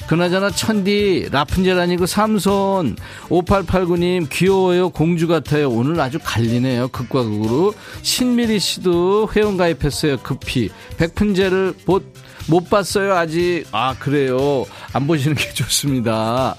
그나저나 0.07 0.49
천디 0.49 1.29
라푼젤 1.31 1.79
아니고 1.79 2.05
삼손 2.05 2.97
5889님 3.29 4.27
귀여워요 4.29 4.89
공주 4.89 5.25
같아요 5.25 5.69
오늘 5.69 6.01
아주 6.01 6.19
갈리네요 6.21 6.89
극과 6.89 7.23
극으로 7.23 7.73
신미리 8.01 8.59
씨도 8.59 9.29
회원 9.33 9.55
가입했어요 9.55 10.17
급히 10.17 10.69
백푼젤을 10.97 11.75
못, 11.85 12.03
못 12.47 12.69
봤어요 12.69 13.15
아직 13.15 13.65
아 13.71 13.95
그래요 13.97 14.65
안 14.93 15.07
보시는 15.07 15.35
게 15.35 15.53
좋습니다 15.53 16.55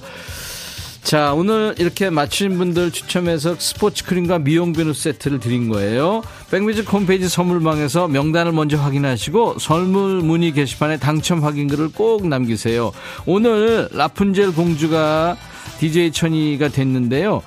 자, 1.02 1.34
오늘 1.34 1.74
이렇게 1.78 2.10
맞추신 2.10 2.56
분들 2.58 2.92
추첨해서 2.92 3.56
스포츠 3.58 4.04
크림과 4.04 4.38
미용 4.38 4.72
비누 4.72 4.94
세트를 4.94 5.40
드린 5.40 5.68
거예요. 5.68 6.22
백뮤직 6.50 6.90
홈페이지 6.90 7.28
선물방에서 7.28 8.08
명단을 8.08 8.52
먼저 8.52 8.78
확인하시고 8.78 9.58
선물 9.58 10.22
문의 10.22 10.52
게시판에 10.52 10.98
당첨 10.98 11.42
확인글을 11.42 11.90
꼭 11.92 12.28
남기세요. 12.28 12.92
오늘 13.26 13.88
라푼젤 13.92 14.54
공주가 14.54 15.36
DJ 15.78 16.12
천이가 16.12 16.68
됐는데요. 16.68 17.42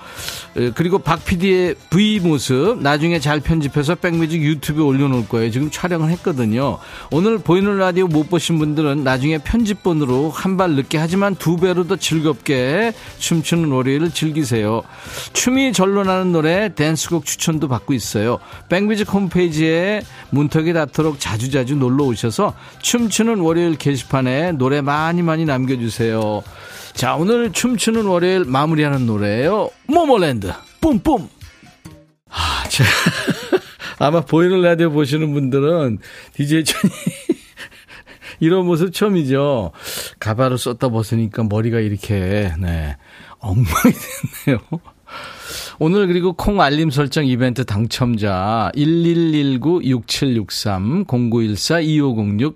에, 0.58 0.72
그리고 0.72 0.98
박 1.00 1.24
PD의 1.24 1.76
V 1.90 2.20
모습 2.22 2.82
나중에 2.82 3.20
잘 3.20 3.40
편집해서 3.40 3.96
백뮤직 3.96 4.42
유튜브에 4.42 4.84
올려놓을 4.84 5.28
거예요. 5.28 5.52
지금 5.52 5.70
촬영을 5.70 6.10
했거든요. 6.12 6.80
오늘 7.12 7.38
보이는 7.38 7.78
라디오 7.78 8.08
못 8.08 8.30
보신 8.30 8.58
분들은 8.58 9.04
나중에 9.04 9.38
편집본으로 9.38 10.32
한 10.32 10.56
발 10.56 10.72
늦게 10.72 10.98
하지만 10.98 11.36
두 11.36 11.58
배로 11.58 11.86
더 11.86 11.98
즐겁게 11.98 12.94
춤추는 13.20 13.72
월요일을 13.72 14.12
즐기세요. 14.12 14.84
춤이 15.34 15.74
절로 15.74 16.06
나는 16.06 16.32
노래 16.32 16.74
댄스곡 16.74 17.26
추천도 17.26 17.68
받고 17.68 17.94
있어요. 17.94 18.40
백뮤직 18.70 19.12
홈페이지에 19.14 20.02
문턱이 20.30 20.72
닿도록 20.72 21.20
자주자주 21.20 21.76
놀러 21.76 22.06
오셔서 22.06 22.54
춤추는 22.82 23.40
월요일 23.40 23.76
게시판에 23.78 24.54
노래 24.54 24.80
많이 24.80 25.22
많이 25.22 25.44
남겨주세요. 25.44 26.42
자, 26.96 27.16
오늘 27.16 27.52
춤추는 27.52 28.06
월요일 28.06 28.46
마무리하는 28.46 29.06
노래예요. 29.06 29.70
모모랜드 29.86 30.54
뿜뿜. 30.80 31.28
아, 32.30 32.64
제가 32.70 32.90
아마 34.00 34.22
보이는 34.22 34.62
라디오 34.62 34.92
보시는 34.92 35.34
분들은 35.34 36.00
DJ 36.34 36.64
천이 36.64 36.94
이런 38.40 38.66
모습 38.66 38.94
처음이죠. 38.94 39.72
가발을 40.20 40.58
썼다 40.58 40.88
벗으니까 40.90 41.44
머리가 41.44 41.80
이렇게 41.80 42.54
네 42.60 42.96
엉망이 43.40 43.94
됐네요. 44.46 44.60
오늘 45.78 46.08
그리고 46.08 46.32
콩 46.32 46.62
알림 46.62 46.90
설정 46.90 47.26
이벤트 47.26 47.66
당첨자 47.66 48.72
1119-6763 48.76 51.06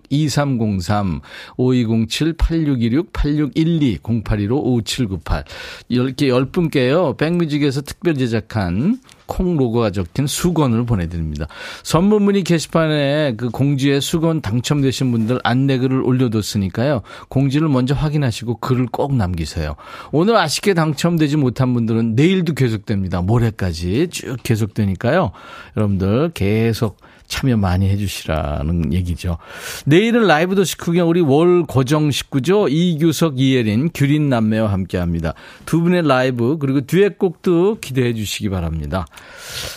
0914-2506-2303 0.09 1.19
5207-8626-8612 1.57 3.99
0815-5798 3.99 5.43
10개 5.91 6.29
10분께요. 6.29 7.17
백뮤직에서 7.17 7.81
특별 7.81 8.15
제작한 8.15 9.01
콩 9.29 9.55
로고가 9.55 9.91
적힌 9.91 10.25
수건을 10.25 10.85
보내드립니다. 10.85 11.47
선물 11.83 12.19
문의 12.19 12.43
게시판에 12.43 13.35
그 13.37 13.49
공지에 13.49 13.99
수건 13.99 14.41
당첨되신 14.41 15.11
분들 15.11 15.39
안내글을 15.43 16.01
올려뒀으니까요. 16.01 17.03
공지를 17.29 17.69
먼저 17.69 17.93
확인하시고 17.93 18.57
글을 18.57 18.87
꼭 18.87 19.15
남기세요. 19.15 19.75
오늘 20.11 20.35
아쉽게 20.35 20.73
당첨되지 20.73 21.37
못한 21.37 21.75
분들은 21.75 22.15
내일도 22.15 22.55
계속됩니다. 22.55 23.21
모레까지 23.21 24.07
쭉 24.09 24.37
계속되니까요. 24.41 25.31
여러분들 25.77 26.31
계속 26.33 26.97
참여 27.29 27.55
많이 27.55 27.87
해주시라는 27.89 28.91
얘기죠. 28.91 29.37
내일은 29.85 30.27
라이브 30.27 30.55
도시 30.55 30.75
구경 30.75 31.07
우리 31.09 31.21
월 31.21 31.63
고정 31.63 32.11
식구죠. 32.11 32.67
이규석, 32.67 33.39
이예린, 33.39 33.89
규린 33.93 34.27
남매와 34.27 34.71
함께 34.71 34.97
합니다. 34.97 35.33
두 35.65 35.81
분의 35.81 36.05
라이브 36.07 36.57
그리고 36.59 36.81
듀엣곡도 36.81 37.79
기대해 37.79 38.13
주시기 38.13 38.49
바랍니다. 38.49 39.05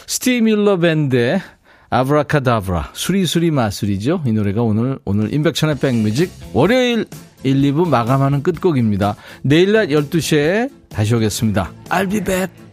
스티브 0.06 0.44
밀러 0.44 0.78
밴드의 0.78 1.40
아브라카다브라 1.90 2.90
수리수리 2.94 3.50
마술이죠. 3.50 4.22
이 4.26 4.32
노래가 4.32 4.62
오늘 4.62 4.98
오늘 5.04 5.32
임백천의 5.32 5.78
백뮤직 5.78 6.32
월요일 6.54 7.04
1, 7.44 7.56
2부 7.60 7.86
마감하는 7.86 8.42
끝곡입니다. 8.42 9.16
내일 9.42 9.72
낮 9.72 9.88
12시에 9.88 10.70
다시 10.88 11.14
오겠습니다. 11.14 11.70
I'll 11.90 12.10
be 12.10 12.24
back. 12.24 12.71